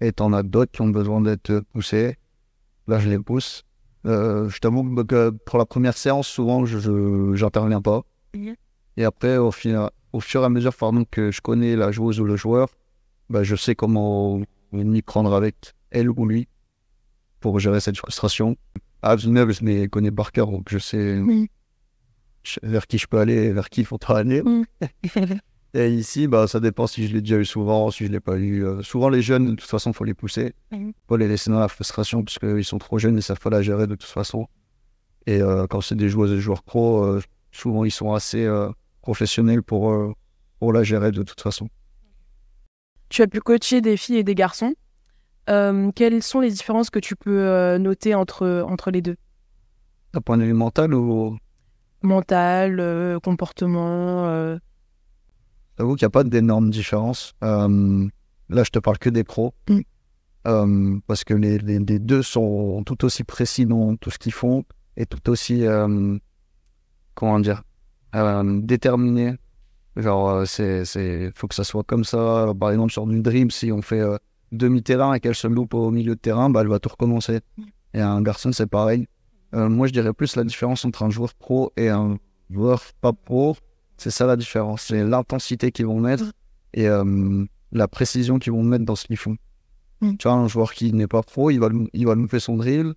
Et 0.00 0.12
t'en 0.12 0.32
as 0.32 0.42
d'autres 0.42 0.72
qui 0.72 0.82
ont 0.82 0.88
besoin 0.88 1.20
d'être 1.20 1.60
poussés. 1.72 2.16
Là, 2.86 2.98
je 2.98 3.08
les 3.08 3.18
pousse. 3.18 3.64
je 4.04 4.58
t'avoue 4.58 5.04
que 5.04 5.30
pour 5.30 5.58
la 5.58 5.66
première 5.66 5.96
séance, 5.96 6.28
souvent, 6.28 6.64
je 6.64 7.42
n'interviens 7.42 7.82
pas. 7.82 8.02
Mhm. 8.34 8.54
Et 8.96 9.04
après, 9.04 9.36
au 9.36 9.50
final, 9.50 9.90
au 10.12 10.20
fur 10.20 10.42
et 10.42 10.44
à 10.44 10.48
mesure 10.48 10.74
pardon, 10.74 11.04
que 11.08 11.30
je 11.30 11.40
connais 11.40 11.76
la 11.76 11.92
joueuse 11.92 12.20
ou 12.20 12.24
le 12.24 12.36
joueur, 12.36 12.68
bah, 13.30 13.42
je 13.42 13.56
sais 13.56 13.74
comment 13.74 14.40
m'y 14.72 15.02
prendre 15.02 15.34
avec 15.34 15.74
elle 15.90 16.10
ou 16.10 16.26
lui 16.26 16.48
pour 17.40 17.58
gérer 17.60 17.80
cette 17.80 17.96
frustration. 17.96 18.56
Villeneuve, 19.04 19.52
je 19.52 19.64
les 19.64 19.88
connais 19.88 20.10
par 20.10 20.32
cœur, 20.32 20.50
donc 20.50 20.68
je 20.70 20.78
sais 20.78 21.22
vers 22.62 22.86
qui 22.86 22.98
je 22.98 23.06
peux 23.06 23.18
aller 23.18 23.34
et 23.34 23.52
vers 23.52 23.68
qui 23.68 23.82
il 23.82 23.86
faudra 23.86 24.18
aller. 24.18 24.42
et 25.74 25.90
ici, 25.90 26.28
bah, 26.28 26.46
ça 26.46 26.60
dépend 26.60 26.86
si 26.86 27.06
je 27.06 27.12
l'ai 27.12 27.20
déjà 27.20 27.36
eu 27.36 27.44
souvent, 27.44 27.90
si 27.90 28.04
je 28.04 28.08
ne 28.08 28.14
l'ai 28.14 28.20
pas 28.20 28.36
eu. 28.36 28.64
Euh, 28.64 28.82
souvent, 28.82 29.10
les 29.10 29.20
jeunes, 29.20 29.50
de 29.50 29.54
toute 29.54 29.68
façon, 29.68 29.90
il 29.90 29.94
faut 29.94 30.04
les 30.04 30.14
pousser. 30.14 30.54
Il 30.72 30.86
ne 30.88 30.92
faut 31.06 31.16
les 31.16 31.28
laisser 31.28 31.50
dans 31.50 31.60
la 31.60 31.68
frustration 31.68 32.24
parce 32.24 32.38
qu'ils 32.38 32.64
sont 32.64 32.78
trop 32.78 32.98
jeunes 32.98 33.18
et 33.18 33.20
ça 33.20 33.34
faut 33.34 33.50
la 33.50 33.60
gérer 33.60 33.86
de 33.86 33.94
toute 33.94 34.08
façon. 34.08 34.46
Et 35.26 35.42
euh, 35.42 35.66
quand 35.66 35.82
c'est 35.82 35.94
des 35.94 36.08
joueuses 36.08 36.32
et 36.32 36.36
des 36.36 36.40
joueurs 36.40 36.62
pro, 36.62 37.04
euh, 37.04 37.20
souvent, 37.52 37.84
ils 37.84 37.90
sont 37.90 38.14
assez 38.14 38.48
professionnel 39.02 39.62
pour, 39.62 39.94
pour 40.58 40.72
la 40.72 40.82
gérer 40.84 41.12
de 41.12 41.22
toute 41.22 41.40
façon. 41.40 41.68
Tu 43.10 43.20
as 43.22 43.26
pu 43.26 43.40
coacher 43.40 43.82
des 43.82 43.96
filles 43.96 44.18
et 44.18 44.24
des 44.24 44.34
garçons. 44.34 44.74
Quelles 45.46 46.22
sont 46.22 46.40
les 46.40 46.50
différences 46.50 46.88
que 46.90 46.98
tu 46.98 47.14
peux 47.14 47.76
noter 47.78 48.14
entre, 48.14 48.64
entre 48.66 48.90
les 48.90 49.02
deux? 49.02 49.16
D'un 50.14 50.20
point 50.20 50.38
de 50.38 50.44
vue 50.44 50.54
mental 50.54 50.94
ou 50.94 51.36
Mental, 52.02 53.18
comportement 53.22 54.58
J'avoue 55.78 55.94
qu'il 55.94 56.04
n'y 56.04 56.08
a 56.08 56.10
pas 56.10 56.24
d'énormes 56.24 56.70
différences. 56.70 57.34
là, 57.40 57.68
je 58.50 58.70
te 58.70 58.78
parle 58.78 58.98
que 58.98 59.10
des 59.10 59.24
pros. 59.24 59.54
Mm. 60.44 61.00
parce 61.06 61.24
que 61.24 61.34
les, 61.34 61.58
les, 61.58 61.78
les, 61.78 61.98
deux 61.98 62.22
sont 62.22 62.82
tout 62.84 63.04
aussi 63.04 63.22
précis 63.24 63.66
dans 63.66 63.96
tout 63.96 64.10
ce 64.10 64.18
qu'ils 64.18 64.32
font 64.32 64.64
et 64.96 65.04
tout 65.04 65.30
aussi, 65.30 65.64
comment 67.14 67.40
dire, 67.40 67.62
euh, 68.14 68.60
déterminé. 68.62 69.34
Genre, 69.96 70.30
euh, 70.30 70.44
c'est, 70.44 70.84
c'est, 70.84 71.30
faut 71.34 71.48
que 71.48 71.54
ça 71.54 71.64
soit 71.64 71.82
comme 71.82 72.04
ça. 72.04 72.52
Par 72.58 72.70
exemple, 72.70 72.92
sur 72.92 73.06
du 73.06 73.20
dream, 73.20 73.50
si 73.50 73.72
on 73.72 73.82
fait 73.82 74.00
euh, 74.00 74.16
demi-terrain 74.52 75.14
et 75.14 75.20
qu'elle 75.20 75.34
se 75.34 75.48
loupe 75.48 75.74
au 75.74 75.90
milieu 75.90 76.14
de 76.14 76.20
terrain, 76.20 76.50
bah, 76.50 76.60
elle 76.62 76.68
va 76.68 76.78
tout 76.78 76.88
recommencer. 76.88 77.40
Et 77.94 78.00
un 78.00 78.22
garçon, 78.22 78.52
c'est 78.52 78.66
pareil. 78.66 79.06
moi, 79.52 79.86
je 79.86 79.92
dirais 79.92 80.12
plus 80.12 80.36
la 80.36 80.44
différence 80.44 80.84
entre 80.84 81.02
un 81.02 81.10
joueur 81.10 81.34
pro 81.34 81.72
et 81.76 81.88
un 81.88 82.18
joueur 82.50 82.82
pas 83.00 83.12
pro. 83.12 83.56
C'est 83.98 84.10
ça 84.10 84.26
la 84.26 84.36
différence. 84.36 84.82
C'est 84.82 85.04
l'intensité 85.04 85.72
qu'ils 85.72 85.86
vont 85.86 86.00
mettre 86.00 86.24
et 86.72 86.88
euh, 86.88 87.44
la 87.72 87.88
précision 87.88 88.38
qu'ils 88.38 88.52
vont 88.52 88.62
mettre 88.62 88.84
dans 88.84 88.96
ce 88.96 89.06
qu'ils 89.06 89.16
font. 89.16 89.36
Mm. 90.00 90.16
Tu 90.16 90.28
vois, 90.28 90.36
un 90.36 90.48
joueur 90.48 90.72
qui 90.72 90.92
n'est 90.92 91.06
pas 91.06 91.22
pro, 91.22 91.50
il 91.50 91.58
va, 91.58 91.68
il 91.92 92.06
va 92.06 92.14
louper 92.14 92.40
son 92.40 92.56
drill, 92.56 92.94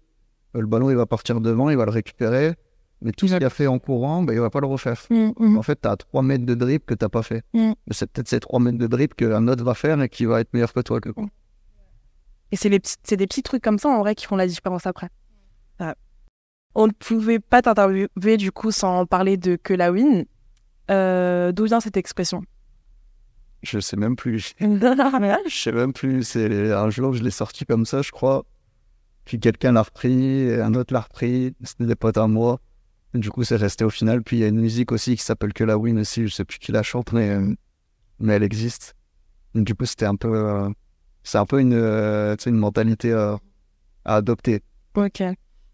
le 0.53 0.65
ballon 0.65 0.89
il 0.89 0.95
va 0.95 1.05
partir 1.05 1.41
devant, 1.41 1.69
il 1.69 1.77
va 1.77 1.85
le 1.85 1.91
récupérer, 1.91 2.55
mais 3.01 3.11
tout 3.11 3.27
ce 3.27 3.35
qu'il 3.35 3.45
a 3.45 3.49
fait 3.49 3.67
en 3.67 3.79
courant, 3.79 4.21
ben, 4.21 4.33
il 4.33 4.39
va 4.39 4.51
pas 4.51 4.59
le 4.59 4.67
refaire. 4.67 5.01
Mm, 5.09 5.31
mm, 5.37 5.57
En 5.57 5.63
fait, 5.63 5.81
tu 5.81 5.87
as 5.87 5.97
3 5.97 6.21
mètres 6.21 6.45
de 6.45 6.53
drip 6.53 6.85
que 6.85 6.93
tu 6.93 7.07
pas 7.09 7.23
fait. 7.23 7.43
Mais 7.53 7.75
c'est 7.91 8.09
peut-être 8.11 8.27
ces 8.27 8.39
3 8.39 8.59
mètres 8.59 8.77
de 8.77 8.87
drip 8.87 9.15
qu'un 9.15 9.47
autre 9.47 9.63
va 9.63 9.73
faire 9.73 9.99
et 10.01 10.09
qui 10.09 10.25
va 10.25 10.39
être 10.39 10.53
meilleur 10.53 10.71
que 10.71 10.81
toi. 10.81 11.01
Que... 11.01 11.09
Et 12.51 12.55
c'est, 12.55 12.69
les 12.69 12.79
c'est 13.03 13.17
des 13.17 13.25
petits 13.25 13.41
trucs 13.41 13.63
comme 13.63 13.79
ça, 13.79 13.89
en 13.89 13.99
vrai, 13.99 14.13
qui 14.13 14.25
font 14.25 14.35
la 14.35 14.47
différence 14.47 14.85
après. 14.85 15.09
On 16.73 16.87
ne 16.87 16.93
pouvait 16.93 17.39
pas 17.39 17.61
t'interviewer, 17.61 18.37
du 18.37 18.53
coup, 18.53 18.71
sans 18.71 19.05
parler 19.05 19.35
de 19.35 19.57
que 19.57 19.73
la 19.73 19.91
win. 19.91 20.23
Euh, 20.89 21.51
d'où 21.51 21.65
vient 21.65 21.79
cette 21.79 21.97
expression 21.97 22.43
Je 23.63 23.79
sais 23.79 23.97
même 23.97 24.15
plus. 24.15 24.53
Je 24.59 25.49
sais 25.49 25.71
même 25.71 25.93
plus. 25.93 26.23
C'est 26.23 26.71
un 26.71 26.89
jour, 26.89 27.13
je 27.13 27.23
l'ai 27.23 27.31
sorti 27.31 27.65
comme 27.65 27.85
ça, 27.85 28.01
je 28.01 28.11
crois. 28.11 28.45
Puis 29.25 29.39
quelqu'un 29.39 29.71
l'a 29.73 29.83
repris, 29.83 30.51
un 30.53 30.73
autre 30.73 30.93
l'a 30.93 31.01
repris. 31.01 31.53
C'était 31.63 31.85
des 31.85 31.95
potes 31.95 32.17
à 32.17 32.27
moi. 32.27 32.59
Et 33.13 33.19
du 33.19 33.29
coup, 33.29 33.43
c'est 33.43 33.55
resté 33.57 33.85
au 33.85 33.89
final. 33.89 34.23
Puis 34.23 34.37
il 34.37 34.39
y 34.39 34.43
a 34.43 34.47
une 34.47 34.59
musique 34.59 34.91
aussi 34.91 35.15
qui 35.15 35.23
s'appelle 35.23 35.53
Que 35.53 35.63
la 35.63 35.77
Win 35.77 35.99
aussi. 35.99 36.27
Je 36.27 36.33
sais 36.33 36.45
plus 36.45 36.57
qui 36.59 36.71
la 36.71 36.81
chante, 36.83 37.11
mais, 37.13 37.29
euh, 37.29 37.53
mais 38.19 38.33
elle 38.33 38.43
existe. 38.43 38.95
Donc, 39.53 39.65
du 39.65 39.75
coup, 39.75 39.85
c'était 39.85 40.05
un 40.05 40.15
peu. 40.15 40.33
euh, 40.33 40.69
c'est 41.23 41.37
un 41.37 41.45
peu 41.45 41.59
une, 41.59 41.73
euh, 41.73 42.35
une 42.45 42.55
mentalité 42.55 43.13
à 43.13 43.37
adopter. 44.05 44.61
Ok. 44.95 45.21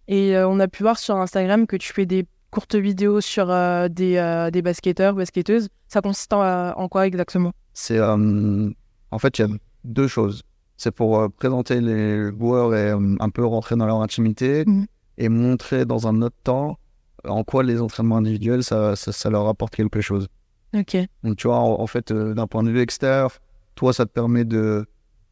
Et 0.10 0.38
on 0.38 0.60
a 0.60 0.68
pu 0.68 0.84
voir 0.84 0.98
sur 1.00 1.16
Instagram 1.18 1.68
que 1.68 1.76
tu 1.78 1.94
fais 1.94 2.06
des 2.06 2.26
courtes 2.52 2.76
vidéos 2.76 3.22
sur 3.22 3.50
euh, 3.50 3.88
des, 3.90 4.18
euh, 4.18 4.50
des 4.52 4.62
basketteurs, 4.62 5.14
basketteuses. 5.14 5.68
Ça 5.88 6.02
consiste 6.02 6.34
en, 6.34 6.42
euh, 6.44 6.72
en 6.76 6.88
quoi 6.88 7.08
exactement? 7.08 7.52
C'est 7.74 7.98
euh, 8.00 8.70
en 9.12 9.20
fait 9.20 9.38
il 9.40 9.42
y 9.42 9.46
a 9.46 9.48
deux 9.84 10.08
choses. 10.08 10.44
C'est 10.78 10.92
pour 10.92 11.32
présenter 11.34 11.82
les 11.82 12.30
joueurs 12.32 12.76
et 12.76 12.92
un 12.92 13.30
peu 13.30 13.46
rentrer 13.46 13.76
dans 13.76 13.86
leur 13.86 14.02
intimité 14.02 14.64
Mhm. 14.66 14.86
et 15.18 15.30
montrer 15.30 15.86
dans 15.86 16.08
un 16.08 16.22
autre 16.22 16.36
temps 16.44 16.78
en 17.28 17.44
quoi 17.44 17.64
les 17.64 17.82
entraînements 17.82 18.18
individuels 18.18 18.64
ça, 18.64 18.96
ça, 18.96 19.12
ça 19.12 19.30
leur 19.30 19.48
apporte 19.48 19.76
quelque 19.76 20.02
chose. 20.02 20.28
Ok. 20.76 20.98
Donc 21.24 21.38
tu 21.38 21.48
vois 21.48 21.58
en, 21.58 21.80
en 21.82 21.88
fait 21.88 22.14
d'un 22.14 22.46
point 22.48 22.64
de 22.64 22.70
vue 22.70 22.80
extérieur, 22.82 23.32
toi 23.76 23.92
ça 23.94 24.06
te 24.06 24.12
permet 24.12 24.46
de 24.46 24.86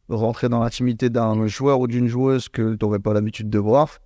rentrer 0.08 0.48
dans 0.48 0.60
l'intimité 0.62 1.10
d'un 1.10 1.46
joueur 1.46 1.80
ou 1.80 1.86
d'une 1.86 2.08
joueuse 2.08 2.48
que 2.48 2.74
tu 2.74 2.84
n'aurais 2.84 2.98
pas 2.98 3.12
l'habitude 3.12 3.48
de 3.50 3.58
voir 3.58 3.98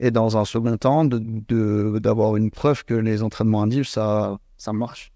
et 0.00 0.10
dans 0.10 0.36
un 0.36 0.44
second 0.44 0.76
temps 0.76 1.04
de 1.04 1.18
de- 1.48 1.98
d'avoir 2.00 2.36
une 2.36 2.50
preuve 2.50 2.84
que 2.84 2.94
les 2.94 3.22
entraînements 3.22 3.62
individuels 3.62 3.86
ça 3.86 4.38
ça 4.56 4.72
marche. 4.72 5.12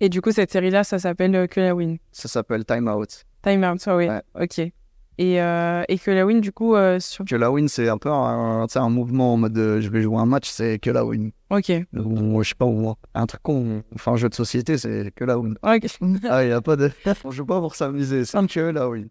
Et 0.00 0.08
du 0.08 0.20
coup, 0.20 0.32
cette 0.32 0.50
série-là, 0.50 0.82
ça 0.82 0.98
s'appelle 0.98 1.34
euh, 1.36 1.46
Que 1.46 1.60
la 1.60 1.74
win. 1.74 1.98
Ça 2.10 2.28
s'appelle 2.28 2.64
Time 2.64 2.88
Out. 2.88 3.24
Time 3.42 3.62
out, 3.64 3.80
ah 3.86 3.96
oui. 3.96 4.08
Ouais. 4.08 4.20
Ok. 4.42 4.58
Et, 4.58 5.40
euh, 5.40 5.84
et 5.88 5.96
Que 5.98 6.10
la 6.10 6.26
win, 6.26 6.40
du 6.40 6.50
coup, 6.50 6.74
euh, 6.74 6.98
sur. 6.98 7.24
que 7.24 7.36
la 7.36 7.50
win 7.52 7.68
c'est 7.68 7.88
un 7.88 7.96
peu 7.96 8.10
un, 8.10 8.66
un 8.74 8.88
mouvement 8.90 9.34
en 9.34 9.36
mode 9.36 9.56
euh, 9.56 9.80
je 9.80 9.88
vais 9.88 10.02
jouer 10.02 10.16
un 10.18 10.26
match 10.26 10.50
c'est 10.50 10.80
que 10.80 10.90
la 10.90 11.04
win 11.06 11.30
Ok. 11.50 11.70
Ou, 11.94 12.42
je 12.42 12.48
sais 12.48 12.54
pas 12.56 12.64
ou 12.66 12.92
un 13.14 13.26
truc 13.26 13.40
con 13.42 13.82
enfin 13.94 14.12
un 14.12 14.16
jeu 14.16 14.28
de 14.28 14.34
société 14.34 14.76
c'est 14.76 15.12
que 15.14 15.24
la 15.24 15.38
win 15.38 15.54
Ok. 15.62 15.86
ah 16.28 16.42
il 16.44 16.48
y 16.48 16.52
a 16.52 16.60
pas 16.60 16.74
de 16.74 16.90
on 17.24 17.30
joue 17.30 17.46
pas 17.46 17.60
pour 17.60 17.76
s'amuser 17.76 18.24
c'est 18.24 18.44
que 18.48 18.60
la 18.60 18.88
win 18.88 19.08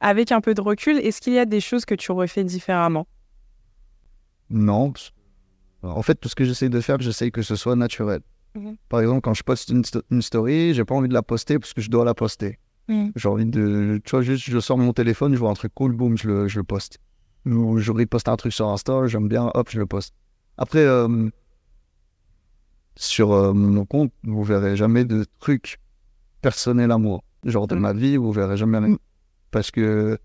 Avec 0.00 0.32
un 0.32 0.40
peu 0.40 0.54
de 0.54 0.60
recul, 0.60 0.98
est-ce 0.98 1.20
qu'il 1.20 1.34
y 1.34 1.38
a 1.38 1.44
des 1.44 1.60
choses 1.60 1.84
que 1.84 1.94
tu 1.94 2.10
aurais 2.10 2.26
fait 2.28 2.44
différemment? 2.44 3.06
Non 4.50 4.92
en 5.82 6.02
fait 6.02 6.14
tout 6.16 6.28
ce 6.28 6.34
que 6.34 6.44
j'essaie 6.44 6.68
de 6.68 6.80
faire 6.80 7.00
j'essaie 7.00 7.30
que 7.30 7.40
ce 7.42 7.56
soit 7.56 7.74
naturel 7.76 8.20
Mhm. 8.54 8.76
par 8.90 9.00
exemple 9.00 9.20
quand 9.22 9.32
je 9.32 9.42
poste 9.42 9.70
une, 9.70 9.82
sto- 9.84 10.02
une 10.10 10.20
story 10.22 10.74
j'ai 10.74 10.84
pas 10.84 10.94
envie 10.94 11.08
de 11.08 11.14
la 11.14 11.22
poster 11.22 11.58
parce 11.58 11.72
que 11.72 11.80
je 11.80 11.88
dois 11.88 12.04
la 12.04 12.12
poster 12.14 12.58
Mhm. 12.88 13.12
j'ai 13.16 13.28
envie 13.28 13.46
de 13.46 13.98
tu 14.04 14.10
vois 14.10 14.20
juste 14.22 14.44
je 14.44 14.58
sors 14.58 14.76
mon 14.76 14.92
téléphone 14.92 15.32
je 15.34 15.38
vois 15.38 15.48
un 15.50 15.54
truc 15.54 15.72
cool 15.74 15.92
boum 15.92 16.18
je 16.18 16.26
le, 16.28 16.48
je 16.48 16.58
le 16.58 16.64
poste 16.64 16.98
ou 17.46 17.78
je 17.78 17.92
reposte 17.92 18.28
un 18.28 18.36
truc 18.36 18.52
sur 18.52 18.68
Insta 18.68 19.06
j'aime 19.06 19.28
bien 19.28 19.50
hop 19.54 19.68
je 19.70 19.78
le 19.78 19.86
poste 19.86 20.12
après 20.58 20.84
euh, 20.84 21.30
sur 22.96 23.32
euh, 23.32 23.52
mon 23.54 23.86
compte 23.86 24.12
vous 24.24 24.42
verrez 24.44 24.76
jamais 24.76 25.04
de 25.06 25.24
trucs 25.38 25.78
personnels 26.42 26.90
à 26.90 26.98
moi 26.98 27.20
genre 27.44 27.66
de 27.68 27.74
Mhm. 27.76 27.80
ma 27.80 27.92
vie 27.94 28.16
vous 28.18 28.32
verrez 28.32 28.56
jamais. 28.58 28.80
Parce 29.50 29.70
que 29.70 30.18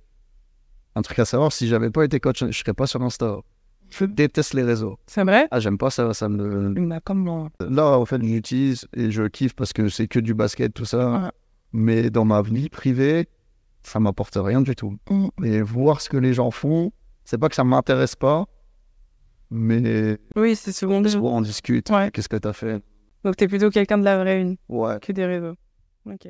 un 0.95 1.01
truc 1.01 1.19
à 1.19 1.25
savoir 1.25 1.51
si 1.51 1.67
j'avais 1.67 1.89
pas 1.89 2.05
été 2.05 2.19
coach 2.19 2.43
je 2.45 2.57
serais 2.57 2.73
pas 2.73 2.87
sur 2.87 3.01
Insta 3.01 3.37
je 3.89 4.05
déteste 4.05 4.53
les 4.55 4.63
réseaux 4.63 4.97
C'est 5.07 5.23
vrai? 5.23 5.47
Ah 5.51 5.59
j'aime 5.59 5.77
pas 5.77 5.89
ça 5.91 6.13
ça 6.13 6.27
me 6.29 6.73
Bah, 6.87 6.99
Comment 7.03 7.49
Là, 7.59 7.97
en 7.99 8.05
fait, 8.05 8.21
j'utilise 8.23 8.87
et 8.95 9.11
je 9.11 9.23
kiffe 9.27 9.53
parce 9.55 9.73
que 9.73 9.89
c'est 9.89 10.07
que 10.07 10.19
du 10.19 10.33
basket, 10.33 10.73
tout 10.73 10.85
ça. 10.85 11.11
Ouais. 11.11 11.29
Mais 11.71 12.09
dans 12.09 12.25
ma 12.25 12.41
vie 12.41 12.67
privée, 12.69 13.27
ça 13.83 13.99
m'apporte 13.99 14.37
rien 14.41 14.61
du 14.61 14.75
tout. 14.75 14.97
Mm. 15.09 15.27
Et 15.43 15.61
voir 15.61 16.01
ce 16.01 16.09
que 16.09 16.17
les 16.17 16.33
gens 16.33 16.49
font, 16.49 16.91
c'est 17.25 17.37
pas 17.37 17.47
que 17.47 17.55
ça 17.55 17.63
m'intéresse 17.63 18.15
pas, 18.15 18.45
mais 19.51 20.17
Oui, 20.35 20.55
c'est 20.55 20.71
secondaire. 20.71 21.11
soit 21.11 21.21
on 21.31 21.41
discute. 21.41 21.89
Ouais. 21.91 22.09
Qu'est-ce 22.11 22.29
que 22.29 22.37
t'as 22.37 22.53
fait? 22.53 22.81
Donc, 23.23 23.35
t'es 23.37 23.47
plutôt 23.47 23.69
quelqu'un 23.69 23.97
de 23.99 24.03
la 24.03 24.17
vraie 24.17 24.41
une, 24.41 24.57
Ouais. 24.67 24.99
que 25.01 25.11
des 25.11 25.25
réseaux. 25.25 25.55
Ok. 26.07 26.27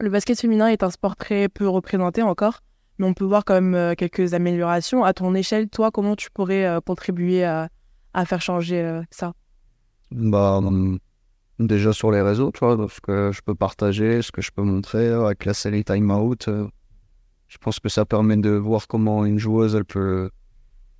Le 0.00 0.10
basket 0.10 0.40
féminin 0.40 0.68
est 0.68 0.82
un 0.82 0.90
sport 0.90 1.14
très 1.16 1.48
peu 1.48 1.68
représenté 1.68 2.22
encore, 2.22 2.60
mais 2.98 3.06
on 3.06 3.14
peut 3.14 3.24
voir 3.24 3.44
quand 3.44 3.54
même 3.54 3.74
euh, 3.74 3.94
quelques 3.94 4.34
améliorations. 4.34 5.04
À 5.04 5.12
ton 5.12 5.34
échelle, 5.34 5.68
toi, 5.68 5.90
comment 5.90 6.16
tu 6.16 6.30
pourrais 6.30 6.64
euh, 6.64 6.80
contribuer 6.80 7.44
à, 7.44 7.68
faire 8.26 8.42
changer 8.42 8.80
euh, 8.80 9.02
ça? 9.10 9.34
Bah, 10.10 10.56
hum, 10.56 10.98
déjà 11.58 11.92
sur 11.92 12.10
les 12.10 12.22
réseaux, 12.22 12.50
tu 12.50 12.60
ce 12.60 13.00
que 13.00 13.30
je 13.32 13.40
peux 13.42 13.54
partager, 13.54 14.20
ce 14.22 14.32
que 14.32 14.42
je 14.42 14.50
peux 14.50 14.62
montrer 14.62 15.08
avec 15.08 15.44
la 15.44 15.54
série 15.54 15.84
Time 15.84 16.10
Out. 16.10 16.48
euh, 16.48 16.66
je 17.46 17.58
pense 17.58 17.78
que 17.78 17.88
ça 17.88 18.04
permet 18.04 18.36
de 18.36 18.50
voir 18.50 18.88
comment 18.88 19.24
une 19.24 19.38
joueuse, 19.38 19.76
elle 19.76 19.84
peut 19.84 20.30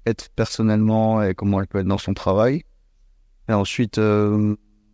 être 0.06 0.28
personnellement 0.36 1.20
et 1.22 1.34
comment 1.34 1.60
elle 1.60 1.66
peut 1.66 1.78
être 1.78 1.86
dans 1.86 1.98
son 1.98 2.14
travail. 2.14 2.62
Et 3.48 3.52
ensuite, 3.52 3.98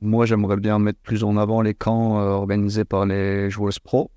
moi, 0.01 0.27
j'aimerais 0.27 0.57
bien 0.57 0.79
mettre 0.79 0.99
plus 1.01 1.25
en 1.25 1.37
avant 1.37 1.61
les 1.63 1.75
camps 1.75 2.21
euh, 2.21 2.25
organisés 2.31 2.85
par 2.85 3.07
les 3.07 3.51
joueuses 3.51 3.79
pro. 3.79 4.11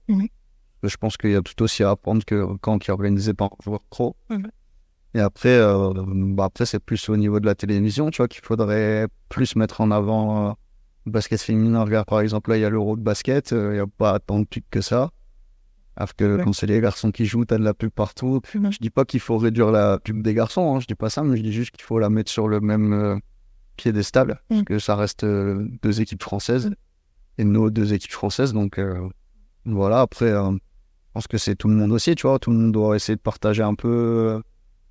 Je 0.83 0.97
pense 0.97 1.15
qu'il 1.17 1.31
y 1.31 1.35
a 1.35 1.41
tout 1.41 1.61
aussi 1.63 1.83
à 1.83 1.91
apprendre 1.91 2.25
que 2.25 2.55
camp 2.57 2.77
qui 2.77 2.89
est 2.89 2.93
organisé 2.93 3.33
par 3.33 3.47
un 3.53 3.63
joueur 3.63 3.79
pro. 3.89 4.15
Et 5.15 5.19
après, 5.19 5.49
euh, 5.57 5.93
bah 6.07 6.45
après 6.45 6.65
c'est 6.65 6.79
plus 6.79 7.07
au 7.09 7.15
niveau 7.17 7.39
de 7.39 7.45
la 7.45 7.53
télévision, 7.55 8.09
tu 8.09 8.17
vois, 8.17 8.27
qu'il 8.27 8.43
faudrait 8.43 9.07
plus 9.29 9.55
mettre 9.55 9.79
en 9.81 9.91
avant 9.91 10.49
euh, 10.49 10.51
le 11.05 11.11
basket 11.11 11.39
féminin. 11.41 11.83
Regarde, 11.83 12.07
par 12.07 12.19
exemple, 12.19 12.49
là, 12.49 12.57
il 12.57 12.61
y 12.61 12.65
a 12.65 12.69
l'Euro 12.69 12.95
de 12.97 13.01
basket, 13.01 13.53
euh, 13.53 13.71
il 13.71 13.75
n'y 13.75 13.79
a 13.79 13.85
pas 13.87 14.19
tant 14.19 14.39
de 14.39 14.45
pubs 14.45 14.63
que 14.71 14.81
ça. 14.81 15.11
Alors 15.95 16.15
que 16.15 16.37
Ouais. 16.37 16.43
quand 16.43 16.51
c'est 16.53 16.65
les 16.65 16.81
garçons 16.81 17.11
qui 17.11 17.25
jouent, 17.27 17.45
t'as 17.45 17.59
de 17.59 17.63
la 17.63 17.75
pub 17.75 17.91
partout. 17.91 18.41
Je 18.71 18.79
dis 18.79 18.89
pas 18.89 19.05
qu'il 19.05 19.19
faut 19.19 19.37
réduire 19.37 19.69
la 19.71 19.99
pub 19.99 20.23
des 20.23 20.33
garçons, 20.33 20.75
hein, 20.75 20.79
je 20.79 20.87
dis 20.87 20.95
pas 20.95 21.11
ça, 21.11 21.21
mais 21.23 21.37
je 21.37 21.43
dis 21.43 21.53
juste 21.53 21.71
qu'il 21.71 21.83
faut 21.83 21.99
la 21.99 22.09
mettre 22.09 22.31
sur 22.31 22.47
le 22.47 22.59
même 22.59 23.21
piédestal, 23.75 24.39
parce 24.49 24.61
Mm. 24.61 24.63
que 24.65 24.79
ça 24.79 24.95
reste 24.95 25.23
euh, 25.23 25.67
deux 25.81 26.01
équipes 26.01 26.21
françaises, 26.23 26.71
et 27.37 27.43
nos 27.43 27.69
deux 27.69 27.93
équipes 27.93 28.11
françaises, 28.11 28.53
donc 28.53 28.77
euh, 28.77 29.09
voilà, 29.65 30.01
après, 30.01 30.31
euh, 30.31 30.51
je 30.51 30.57
pense 31.13 31.27
que 31.27 31.37
c'est 31.37 31.55
tout 31.55 31.67
le 31.67 31.75
monde 31.75 31.91
aussi, 31.91 32.15
tu 32.15 32.27
vois, 32.27 32.39
tout 32.39 32.51
le 32.51 32.57
monde 32.57 32.71
doit 32.71 32.95
essayer 32.95 33.15
de 33.15 33.21
partager 33.21 33.63
un 33.63 33.75
peu 33.75 34.41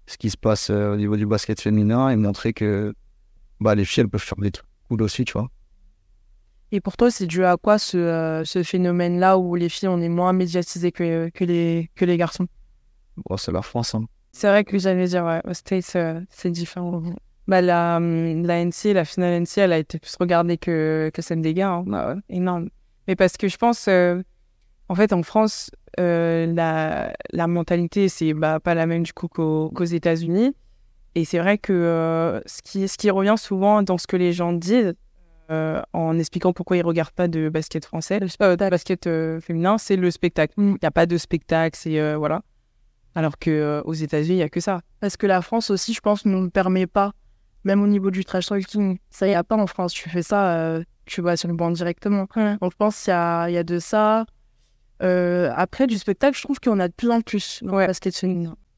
ce 0.07 0.17
qui 0.19 0.31
se 0.31 0.37
passe 0.37 0.71
au 0.71 0.97
niveau 0.97 1.17
du 1.17 1.27
basket 1.27 1.61
féminin 1.61 2.09
et 2.09 2.17
montrer 2.17 2.53
que 2.53 2.95
bah, 3.61 3.75
les 3.75 3.85
filles, 3.85 4.03
elles 4.03 4.09
peuvent 4.09 4.21
faire 4.21 4.39
des 4.39 4.51
trucs 4.51 4.67
cool 4.89 5.03
aussi, 5.03 5.25
tu 5.25 5.33
vois. 5.35 5.49
Et 6.73 6.81
pour 6.81 6.97
toi, 6.97 7.11
c'est 7.11 7.27
dû 7.27 7.45
à 7.45 7.57
quoi 7.57 7.79
ce, 7.79 7.99
euh, 7.99 8.45
ce 8.45 8.63
phénomène-là 8.63 9.37
où 9.39 9.55
les 9.57 9.69
filles, 9.69 9.89
on 9.89 10.01
est 10.01 10.09
moins 10.09 10.33
médiatisées 10.33 10.91
que, 10.91 11.29
que, 11.31 11.45
les, 11.45 11.91
que 11.95 12.05
les 12.05 12.17
garçons? 12.17 12.47
Bon, 13.29 13.37
c'est 13.37 13.53
la 13.53 13.63
France, 13.63 13.95
hein. 13.95 14.05
C'est 14.33 14.49
vrai 14.49 14.65
que 14.65 14.79
j'allais 14.79 15.07
dire, 15.07 15.25
ouais, 15.25 15.43
aux 15.45 15.53
States, 15.53 15.93
euh, 15.97 16.21
c'est 16.31 16.51
différent. 16.51 17.03
Bah, 17.49 17.61
la, 17.61 17.97
hum, 17.97 18.45
la 18.47 18.61
NC, 18.65 18.93
la 18.95 19.05
finale 19.05 19.43
NC, 19.43 19.59
elle 19.59 19.73
a 19.73 19.79
été 19.79 19.99
plus 19.99 20.15
regardée 20.19 20.59
que, 20.59 21.11
que 21.13 21.23
celle 21.23 21.41
des 21.43 21.55
gars. 21.55 21.71
hein. 21.71 21.85
Bah, 21.87 22.15
ouais, 22.15 22.21
énorme. 22.29 22.69
Mais 23.09 23.17
parce 23.17 23.37
que 23.37 23.49
je 23.49 23.57
pense, 23.57 23.87
euh, 23.89 24.23
en 24.89 24.95
fait, 24.95 25.13
en 25.13 25.23
France, 25.23 25.71
euh, 25.99 26.47
la, 26.47 27.13
la 27.33 27.47
mentalité, 27.49 28.09
c'est 28.09 28.33
bah, 28.33 28.61
pas 28.61 28.75
la 28.75 28.87
même 28.87 29.03
du 29.03 29.13
coup 29.13 29.29
qu'aux 29.29 29.85
États-Unis. 29.85 30.55
Et 31.15 31.25
c'est 31.25 31.41
vrai 31.41 31.59
que 31.59 31.73
euh, 31.73 32.41
ce, 32.47 32.63
qui, 32.63 32.87
ce 32.89 32.97
qui 32.97 33.11
revient 33.11 33.35
souvent 33.37 33.83
dans 33.83 33.99
ce 33.99 34.07
que 34.07 34.17
les 34.17 34.33
gens 34.33 34.53
disent, 34.53 34.95
en 35.93 36.19
expliquant 36.19 36.55
pourquoi 36.55 36.79
ils 36.79 36.83
regardent 36.83 37.11
pas 37.11 37.29
de 37.29 37.51
basket 37.51 37.85
français, 37.85 38.19
de 38.21 38.71
basket 38.71 39.05
féminin, 39.41 39.77
c'est 39.77 39.97
le 39.97 40.11
spectacle. 40.11 40.55
Il 40.57 40.65
n'y 40.65 40.79
a 40.85 40.91
pas 40.91 41.05
de 41.05 41.19
spectacle, 41.19 41.79
c'est 41.79 42.15
voilà. 42.15 42.41
Alors 43.15 43.37
que 43.39 43.83
aux 43.85 43.93
États-Unis, 43.93 44.37
il 44.37 44.41
y 44.41 44.43
a 44.43 44.49
que 44.49 44.61
ça. 44.61 44.81
Parce 45.01 45.19
que 45.19 45.27
la 45.27 45.43
France 45.43 45.69
aussi, 45.69 45.93
je 45.93 46.01
pense, 46.01 46.25
ne 46.25 46.31
nous 46.35 46.49
permet 46.49 46.87
pas, 46.87 47.13
même 47.65 47.83
au 47.83 47.87
niveau 47.87 48.11
du 48.11 48.25
trash 48.25 48.47
talking, 48.47 48.99
ça 49.11 49.29
y 49.29 49.35
a 49.35 49.45
pas 49.45 49.57
en 49.57 49.67
France. 49.67 49.93
Tu 49.93 50.09
fais 50.09 50.23
ça, 50.23 50.57
euh, 50.57 50.83
tu 51.07 51.23
vas 51.23 51.37
sur 51.37 51.49
le 51.49 51.55
banc 51.55 51.71
directement. 51.71 52.27
Donc 52.37 52.73
je 52.73 52.77
pense 52.77 53.03
qu'il 53.03 53.11
y 53.11 53.15
a, 53.15 53.49
il 53.49 53.55
y 53.55 53.59
a 53.59 53.65
de 53.65 53.79
ça. 53.79 54.27
après, 55.01 55.87
du 55.87 55.99
spectacle, 55.99 56.37
je 56.37 56.43
trouve 56.43 56.59
en 56.67 56.81
a 56.81 56.89
de 56.89 56.95
plus 56.95 57.11
en 57.11 57.21
plus 57.21 57.61
dans 57.63 57.77
ouais. 57.77 57.89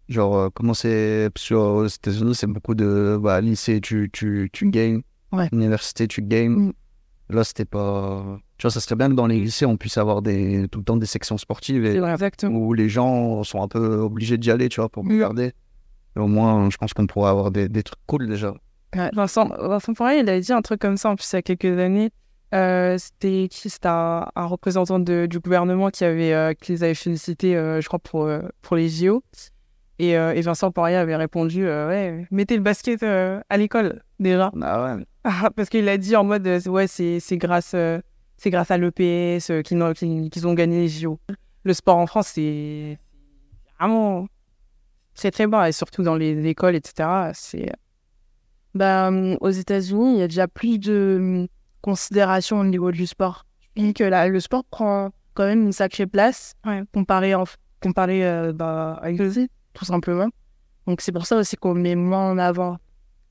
Genre, 0.09 0.51
comment 0.53 0.75
c'est. 0.75 1.31
Aux 1.53 1.87
États-Unis, 1.87 2.35
c'est 2.35 2.47
beaucoup 2.47 2.75
de. 2.75 3.18
Bah, 3.20 3.40
lycée, 3.40 3.81
tu, 3.81 4.11
tu, 4.12 4.51
tu 4.53 4.70
gagnes. 4.70 5.01
Ouais. 5.33 5.49
Université, 5.53 6.07
tu 6.07 6.23
gagnes. 6.23 6.51
Mm. 6.51 6.73
Là, 7.31 7.44
c'était 7.44 7.64
pas. 7.64 8.38
Tu 8.59 8.66
vois, 8.66 8.70
ça 8.70 8.81
serait 8.81 8.97
bien 8.97 9.09
que 9.09 9.14
dans 9.14 9.27
les 9.27 9.40
lycées, 9.40 9.66
on 9.66 9.77
puisse 9.77 9.97
avoir 9.97 10.23
des, 10.23 10.68
tout 10.70 10.81
le 10.81 10.85
temps 10.85 10.97
des 10.97 11.07
sections 11.07 11.38
sportives 11.38 11.85
et, 11.85 12.01
où 12.49 12.73
les 12.75 12.88
gens 12.88 13.42
sont 13.42 13.62
un 13.62 13.68
peu 13.68 13.97
obligés 13.97 14.38
d'y 14.38 14.51
aller, 14.51 14.68
tu 14.68 14.81
vois, 14.81 14.88
pour 14.88 15.05
regarder. 15.05 15.53
au 16.16 16.29
moins, 16.29 16.70
je 16.70 16.77
pense 16.77 16.92
qu'on 16.92 17.07
pourrait 17.07 17.31
avoir 17.31 17.51
des, 17.51 17.68
des 17.68 17.83
trucs 17.83 17.99
cool 18.07 18.29
déjà. 18.29 18.55
Vincent, 19.14 19.48
Vincent 19.59 19.92
il 20.09 20.28
avait 20.28 20.40
dit 20.40 20.52
un 20.52 20.62
truc 20.62 20.80
comme 20.80 20.96
ça 20.96 21.11
en 21.11 21.16
plus 21.16 21.30
il 21.33 21.37
y 21.37 21.38
a 21.38 21.42
quelques 21.42 21.78
années. 21.78 22.11
Euh, 22.54 22.96
c'était 22.98 23.48
C'était 23.50 23.88
un, 23.88 24.26
représentant 24.37 25.00
de, 25.00 25.26
du 25.26 25.40
gouvernement 25.40 25.90
qui, 25.90 26.04
avait, 26.04 26.33
euh, 26.33 26.54
qui 26.54 26.72
les 26.72 26.85
avait 26.85 26.94
félicités, 26.94 27.57
euh, 27.57 27.80
je 27.80 27.88
crois, 27.88 27.98
pour, 27.98 28.30
pour 28.62 28.76
les 28.76 28.88
JO. 28.88 29.24
Et, 29.98 30.11
et 30.11 30.40
Vincent 30.40 30.72
Poirier 30.72 30.96
avait 30.96 31.14
répondu 31.14 31.66
Ouais, 31.66 32.26
mettez 32.30 32.57
le 32.57 32.62
basket 32.62 33.02
à 33.02 33.57
l'école 33.57 34.02
déjà. 34.18 34.50
Ah 34.61 34.96
ouais. 34.96 35.04
Parce 35.57 35.68
qu'il 35.68 35.88
a 35.88 35.96
dit 35.96 36.16
en 36.16 36.24
mode 36.24 36.46
Ouais, 36.66 36.87
c'est 36.87 37.20
grâce, 37.33 37.76
c'est 38.37 38.50
grâce 38.50 38.70
à 38.70 38.78
l'EPS 38.78 39.52
qu'ils 39.64 40.46
ont 40.46 40.54
gagné 40.54 40.80
les 40.80 40.88
JO. 40.88 41.18
Le 41.64 41.72
sport 41.72 41.96
en 41.96 42.07
France, 42.07 42.33
c'est 42.35 42.98
vraiment 43.78 44.26
très 45.14 45.30
très 45.30 45.46
bas, 45.46 45.68
et 45.68 45.72
surtout 45.72 46.02
dans 46.02 46.16
les 46.16 46.44
écoles, 46.46 46.74
etc. 46.74 47.30
C'est 47.33 47.70
bah, 48.74 49.10
aux 49.40 49.50
États-Unis, 49.50 50.14
il 50.14 50.18
y 50.18 50.22
a 50.22 50.28
déjà 50.28 50.48
plus 50.48 50.78
de 50.78 51.16
hum, 51.20 51.46
considération 51.80 52.60
au 52.60 52.64
niveau 52.64 52.90
du 52.90 53.06
sport. 53.06 53.46
Je 53.76 53.92
que 53.92 54.04
là, 54.04 54.28
le 54.28 54.40
sport 54.40 54.64
prend 54.64 55.10
quand 55.34 55.44
même 55.44 55.62
une 55.62 55.72
sacrée 55.72 56.06
place 56.06 56.54
comparé, 56.92 57.34
en, 57.34 57.44
comparé 57.80 58.26
euh, 58.26 58.52
bah, 58.52 58.98
avec 59.02 59.18
le 59.18 59.30
tout 59.74 59.84
simplement. 59.84 60.28
Donc 60.87 61.00
c'est 61.00 61.12
pour 61.12 61.26
ça 61.26 61.37
aussi 61.37 61.56
qu'on 61.56 61.74
met 61.74 61.96
moins 61.96 62.30
en 62.30 62.38
avant. 62.38 62.78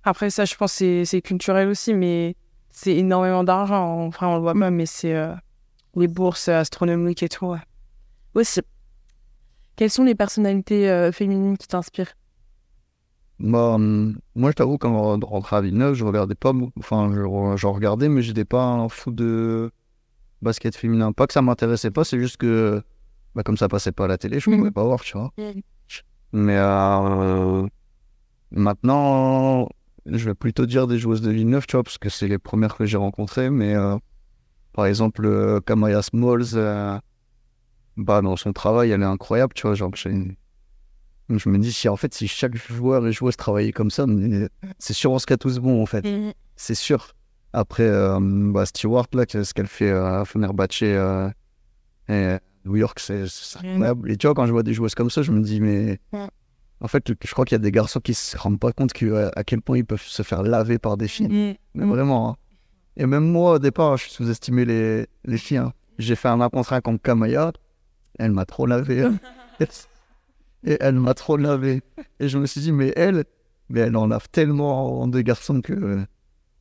Après 0.03 0.29
ça, 0.29 0.45
je 0.45 0.56
pense 0.56 0.77
que 0.77 1.06
c'est 1.06 1.21
culturel 1.21 1.69
aussi, 1.69 1.93
mais 1.93 2.36
c'est 2.69 2.95
énormément 2.95 3.43
d'argent. 3.43 4.06
Enfin, 4.06 4.27
on 4.27 4.36
le 4.36 4.41
voit 4.41 4.53
pas, 4.53 4.69
mais 4.69 4.86
c'est 4.86 5.15
euh, 5.15 5.34
les 5.95 6.08
bourses 6.08 6.49
astronomiques 6.49 7.23
et 7.23 7.29
tout. 7.29 7.45
Ouais. 7.45 7.60
Aussi. 8.36 8.62
Quelles 9.75 9.89
sont 9.89 10.03
les 10.03 10.15
personnalités 10.15 10.89
euh, 10.89 11.12
féminines 11.12 11.58
qui 11.58 11.67
t'inspirent? 11.67 12.13
Bah, 13.43 13.77
moi, 13.77 14.51
je 14.51 14.56
t'avoue, 14.56 14.77
quand 14.77 15.19
je 15.19 15.25
rentrais 15.25 15.58
à 15.58 15.62
Villeneuve, 15.62 15.95
je 15.95 16.06
regardais 16.06 16.34
pas, 16.34 16.53
enfin, 16.79 17.12
je, 17.13 17.67
regardais, 17.67 18.08
mais 18.08 18.21
j'étais 18.21 18.45
pas 18.45 18.63
un 18.63 18.88
fou 18.88 19.12
de 19.12 19.69
basket 20.41 20.77
féminin. 20.77 21.12
Pas 21.12 21.27
que 21.27 21.34
ça 21.34 21.41
m'intéressait 21.41 21.91
pas, 21.91 22.06
c'est 22.06 22.19
juste 22.19 22.38
que, 22.38 22.82
bah, 23.36 23.43
comme 23.43 23.58
ça 23.58 23.67
passait 23.67 23.91
pas 23.91 24.06
à 24.06 24.08
la 24.08 24.17
télé, 24.17 24.39
je 24.39 24.49
ne 24.49 24.56
pouvais 24.56 24.71
pas 24.71 24.86
voir, 24.86 25.01
tu 25.01 25.17
vois. 25.17 25.34
Mais 26.32 26.56
euh, 26.56 27.67
maintenant, 28.51 29.67
je 30.06 30.23
vais 30.23 30.36
plutôt 30.36 30.65
dire 30.65 30.88
des 30.88 30.97
joueuses 30.97 31.21
de 31.21 31.29
Villeneuve, 31.29 31.67
tu 31.67 31.75
vois, 31.75 31.84
parce 31.84 31.97
que 31.97 32.08
c'est 32.08 32.29
les 32.29 32.39
premières 32.39 32.77
que 32.77 32.86
j'ai 32.86 32.97
rencontrées. 32.97 33.49
Mais 33.49 33.75
euh, 33.75 33.97
par 34.71 34.86
exemple, 34.86 35.25
euh, 35.25 35.60
Kamaya 35.60 36.01
Smalls, 36.01 36.56
bah, 37.97 38.21
dans 38.21 38.38
son 38.38 38.53
travail, 38.53 38.91
elle 38.91 39.01
est 39.01 39.06
incroyable, 39.06 39.53
tu 39.53 39.67
vois. 39.67 39.75
Genre, 39.75 39.91
je 41.30 41.50
me 41.50 41.58
dis, 41.58 41.72
si 41.72 41.90
en 41.90 41.96
fait, 41.96 42.14
si 42.14 42.28
chaque 42.28 42.56
joueur 42.56 43.06
et 43.08 43.12
joueuse 43.12 43.38
travaillait 43.38 43.72
comme 43.72 43.92
ça, 43.92 44.06
c'est 44.80 44.94
sûr 44.94 45.12
on 45.12 45.20
se 45.20 45.26
tous 45.26 45.60
bon, 45.60 45.82
en 45.82 45.86
fait. 45.86 46.06
Mm. 46.06 46.34
C'est 46.56 46.76
sûr. 46.76 47.14
Après, 47.54 47.84
euh, 47.84 48.20
bah, 48.20 48.66
Stewart, 48.66 49.08
là, 49.14 49.26
ce 49.28 49.54
qu'elle 49.54 49.68
fait 49.68 49.92
à 49.92 50.26
Fenerbahce 50.26 50.82
euh, 50.82 51.30
et 52.10 52.38
New 52.66 52.76
York, 52.76 53.00
c'est 53.00 53.26
incroyable. 53.56 54.12
Et 54.12 54.18
tu 54.18 54.28
vois, 54.28 54.34
quand 54.34 54.46
je 54.46 54.52
vois 54.52 54.64
des 54.64 54.74
joueuses 54.74 54.96
comme 54.96 55.10
ça, 55.10 55.22
je 55.22 55.32
me 55.32 55.42
dis, 55.42 55.62
mais 55.62 56.00
en 56.82 56.88
fait, 56.88 57.04
je 57.08 57.32
crois 57.32 57.46
qu'il 57.46 57.56
y 57.56 57.62
a 57.62 57.64
des 57.64 57.72
garçons 57.72 58.00
qui 58.00 58.14
se 58.14 58.38
rendent 58.38 58.60
pas 58.60 58.74
compte 58.74 58.92
que, 58.92 59.32
à 59.36 59.44
quel 59.44 59.62
point 59.62 59.78
ils 59.78 59.86
peuvent 59.86 60.02
se 60.02 60.24
faire 60.24 60.44
laver 60.44 60.80
par 60.80 60.98
des 60.98 61.08
filles. 61.08 61.30
Mm. 61.30 61.56
Mais 61.76 61.86
vraiment. 61.86 62.30
Hein. 62.30 62.36
Et 62.98 63.06
même 63.06 63.26
moi, 63.26 63.54
au 63.54 63.60
départ, 63.60 63.98
je 63.98 64.10
sous-estimais 64.10 64.66
les, 64.66 65.08
les 65.26 65.38
filles. 65.38 65.58
Hein. 65.58 65.74
J'ai 65.98 66.16
fait 66.16 66.28
un 66.28 66.50
contrat 66.50 66.82
contre 66.82 67.02
Kamaya. 67.02 67.52
Elle 68.20 68.32
m'a 68.32 68.46
trop 68.46 68.66
lavé. 68.66 69.04
Hein. 69.04 69.18
Et 70.65 70.78
elle 70.80 70.95
m'a 70.95 71.13
trop 71.13 71.38
lavé. 71.38 71.82
Et 72.19 72.30
je 72.30 72.38
me 72.38 72.45
suis 72.45 72.62
dit, 72.62 72.71
mais 72.71 72.93
elle, 72.95 73.26
mais 73.69 73.82
elle 73.82 73.95
en 73.97 74.08
lave 74.08 74.30
tellement 74.32 75.08
de 75.08 75.21
garçons 75.21 75.62
que. 75.62 75.99
en 75.99 76.06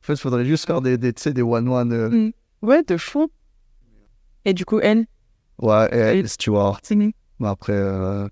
fait, 0.01 0.13
il 0.13 0.19
faudrait 0.19 0.45
juste 0.45 0.65
faire 0.65 0.81
des, 0.81 0.97
des, 0.97 1.13
des 1.13 1.41
one-one. 1.41 1.93
Euh. 1.93 2.09
Mm. 2.09 2.31
Ouais, 2.61 2.83
de 2.83 2.97
fou. 2.97 3.29
Et 4.45 4.53
du 4.53 4.65
coup, 4.65 4.79
elle? 4.79 5.05
Ouais, 5.61 5.87
elle, 5.91 6.27
Stewart. 6.27 6.81
Mais 6.91 7.47
après, 7.47 7.73
euh, 7.73 8.27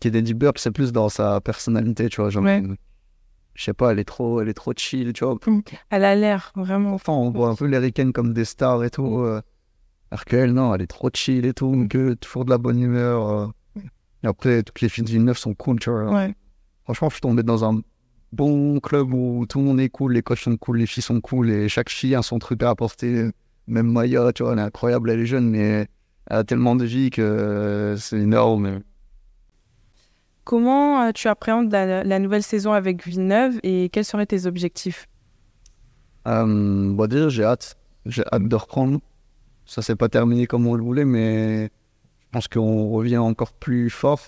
Kennedy 0.00 0.34
Burke, 0.34 0.58
c'est 0.58 0.70
plus 0.70 0.92
dans 0.92 1.08
sa 1.08 1.40
personnalité, 1.40 2.08
tu 2.08 2.20
vois. 2.20 2.30
Genre, 2.30 2.44
Je 3.54 3.64
sais 3.64 3.72
pas, 3.72 3.92
elle 3.92 3.98
est 3.98 4.04
trop, 4.04 4.40
elle 4.40 4.48
est 4.48 4.54
trop 4.54 4.72
chill, 4.76 5.12
tu 5.12 5.24
vois. 5.24 5.36
Mm. 5.46 5.60
Elle 5.90 6.04
a 6.04 6.14
l'air 6.14 6.52
vraiment. 6.56 6.94
Enfin, 6.94 7.12
on 7.12 7.30
voit 7.30 7.48
un 7.48 7.54
peu 7.54 7.66
les 7.66 7.78
Ricaines 7.78 8.12
comme 8.12 8.32
des 8.32 8.44
stars 8.44 8.82
et 8.84 8.90
tout. 8.90 9.06
Mm. 9.06 9.24
Euh. 9.24 9.40
alors 10.10 10.24
qu'elle, 10.24 10.52
non, 10.52 10.74
elle 10.74 10.82
est 10.82 10.88
trop 10.88 11.10
chill 11.12 11.46
et 11.46 11.54
tout, 11.54 11.86
que 11.88 12.14
toujours 12.14 12.44
de 12.44 12.50
la 12.50 12.58
bonne 12.58 12.80
humeur. 12.80 13.52
Euh. 14.24 14.26
Et 14.26 14.26
après, 14.28 14.62
toutes 14.62 14.80
les 14.80 14.88
filles 14.88 15.04
de 15.04 15.10
Villeneuve 15.10 15.38
sont 15.38 15.54
cool, 15.54 15.78
tu 15.78 15.90
vois. 15.90 16.10
Ouais. 16.10 16.34
Franchement, 16.84 17.08
je 17.08 17.14
suis 17.14 17.20
tombé 17.20 17.42
dans 17.42 17.64
un 17.64 17.80
bon 18.32 18.80
club 18.80 19.12
où 19.12 19.46
tout 19.48 19.58
le 19.58 19.64
monde 19.64 19.80
est 19.80 19.88
cool, 19.88 20.14
les 20.14 20.22
coachs 20.22 20.38
sont 20.38 20.56
cool, 20.56 20.78
les 20.78 20.86
filles 20.86 21.02
sont 21.02 21.20
cool, 21.20 21.50
et 21.50 21.68
chaque 21.68 21.90
fille 21.90 22.14
a 22.14 22.22
son 22.22 22.38
truc 22.38 22.62
à 22.62 22.70
apporter. 22.70 23.30
Même 23.66 23.90
Maya, 23.90 24.32
tu 24.32 24.42
vois, 24.42 24.52
elle 24.52 24.58
est 24.58 24.62
incroyable, 24.62 25.10
elle 25.10 25.20
est 25.20 25.26
jeune, 25.26 25.48
mais 25.48 25.86
elle 26.26 26.36
a 26.36 26.44
tellement 26.44 26.76
de 26.76 26.84
vie 26.84 27.10
que 27.10 27.94
c'est 27.98 28.18
énorme. 28.18 28.80
Comment 30.44 31.02
euh, 31.02 31.10
tu 31.12 31.28
appréhendes 31.28 31.70
la, 31.70 32.18
nouvelle 32.18 32.42
saison 32.42 32.72
avec 32.72 33.06
Villeneuve 33.06 33.60
et 33.62 33.90
quels 33.90 34.06
seraient 34.06 34.24
tes 34.24 34.46
objectifs? 34.46 35.06
Euh, 36.26 36.92
bon, 36.94 37.06
Déjà, 37.06 37.28
j'ai 37.28 37.44
hâte. 37.44 37.76
J'ai 38.06 38.22
hâte 38.32 38.48
de 38.48 38.56
reprendre. 38.56 39.00
Ça 39.66 39.82
s'est 39.82 39.96
pas 39.96 40.08
terminé 40.08 40.46
comme 40.46 40.66
on 40.66 40.74
le 40.74 40.82
voulait, 40.82 41.04
mais 41.04 41.68
pense 42.38 42.46
qu'on 42.46 42.90
revient 42.90 43.18
encore 43.18 43.52
plus 43.52 43.90
fort. 43.90 44.20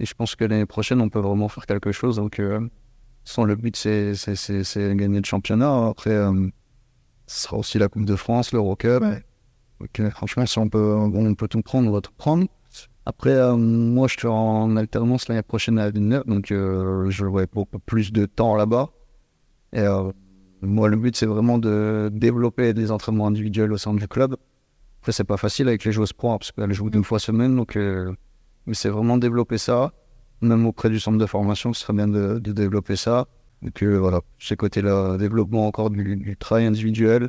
Et 0.00 0.06
je 0.06 0.14
pense 0.14 0.34
que 0.34 0.46
l'année 0.46 0.64
prochaine, 0.64 1.00
on 1.02 1.10
peut 1.10 1.18
vraiment 1.18 1.48
faire 1.48 1.66
quelque 1.66 1.92
chose. 1.92 2.16
Donc, 2.16 2.38
euh, 2.38 2.58
sans 3.24 3.44
le 3.44 3.54
but, 3.54 3.76
c'est 3.76 4.14
gagner 4.96 5.18
le 5.18 5.24
championnat. 5.26 5.88
Après, 5.88 6.10
euh, 6.10 6.48
ce 7.26 7.42
sera 7.42 7.58
aussi 7.58 7.78
la 7.78 7.88
Coupe 7.88 8.06
de 8.06 8.16
France, 8.16 8.52
l'Eurocup. 8.52 9.02
Ouais. 9.02 10.10
franchement, 10.10 10.46
si 10.46 10.58
on 10.58 10.70
peut, 10.70 10.94
on 10.94 11.34
peut 11.34 11.48
tout 11.48 11.60
prendre, 11.60 11.90
on 11.90 11.92
va 11.92 12.00
tout 12.00 12.14
prendre. 12.16 12.46
Après, 13.04 13.32
euh, 13.32 13.56
moi, 13.56 14.08
je 14.08 14.16
suis 14.18 14.28
en 14.28 14.74
alternance 14.76 15.28
l'année 15.28 15.42
prochaine 15.42 15.78
à 15.78 15.90
Villeneuve, 15.90 16.24
donc 16.26 16.46
je 16.48 17.26
vais 17.26 17.46
beaucoup 17.52 17.78
plus 17.78 18.10
de 18.10 18.24
temps 18.24 18.56
là-bas. 18.56 18.88
Et 19.74 19.84
moi, 20.62 20.88
le 20.88 20.96
but, 20.96 21.14
c'est 21.14 21.26
vraiment 21.26 21.58
de 21.58 22.08
développer 22.10 22.72
des 22.72 22.90
entraînements 22.90 23.26
individuels 23.26 23.72
au 23.74 23.76
sein 23.76 23.92
du 23.92 24.08
club. 24.08 24.34
Après, 25.04 25.12
c'est 25.12 25.24
pas 25.24 25.36
facile 25.36 25.68
avec 25.68 25.84
les 25.84 25.92
joueuses 25.92 26.14
pro, 26.14 26.30
hein, 26.30 26.38
parce 26.38 26.50
qu'elles 26.50 26.72
jouent 26.72 26.88
deux 26.88 27.02
fois 27.02 27.18
semaine, 27.18 27.54
donc 27.54 27.76
euh, 27.76 28.10
mais 28.64 28.72
c'est 28.72 28.88
vraiment 28.88 29.18
développer 29.18 29.58
ça. 29.58 29.92
Même 30.40 30.64
auprès 30.64 30.88
du 30.88 30.98
centre 30.98 31.18
de 31.18 31.26
formation, 31.26 31.74
ce 31.74 31.82
serait 31.82 31.92
bien 31.92 32.08
de, 32.08 32.38
développer 32.38 32.96
ça. 32.96 33.26
Donc 33.60 33.82
euh, 33.82 33.98
voilà, 33.98 34.22
ces 34.38 34.56
côtés-là, 34.56 35.18
développement 35.18 35.66
encore 35.66 35.90
du, 35.90 36.34
travail 36.38 36.64
individuel, 36.64 37.28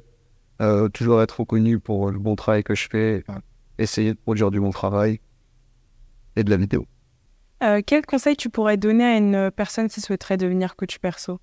euh, 0.61 0.87
toujours 0.87 1.21
être 1.21 1.41
reconnu 1.41 1.77
pour 1.81 2.11
le 2.11 2.17
bon 2.17 2.37
travail 2.37 2.63
que 2.63 2.75
je 2.75 2.87
fais, 2.89 3.25
essayer 3.77 4.13
de 4.13 4.19
produire 4.19 4.51
du 4.51 4.61
bon 4.61 4.71
travail 4.71 5.19
et 6.37 6.45
de 6.45 6.49
la 6.49 6.55
vidéo. 6.55 6.85
quel 7.85 8.05
conseil 8.05 8.37
tu 8.37 8.49
pourrais 8.49 8.77
donner 8.77 9.03
à 9.03 9.17
une 9.17 9.51
personne 9.51 9.89
qui 9.89 9.99
souhaiterait 9.99 10.37
devenir 10.37 10.77
coach 10.77 10.97
perso? 10.99 11.41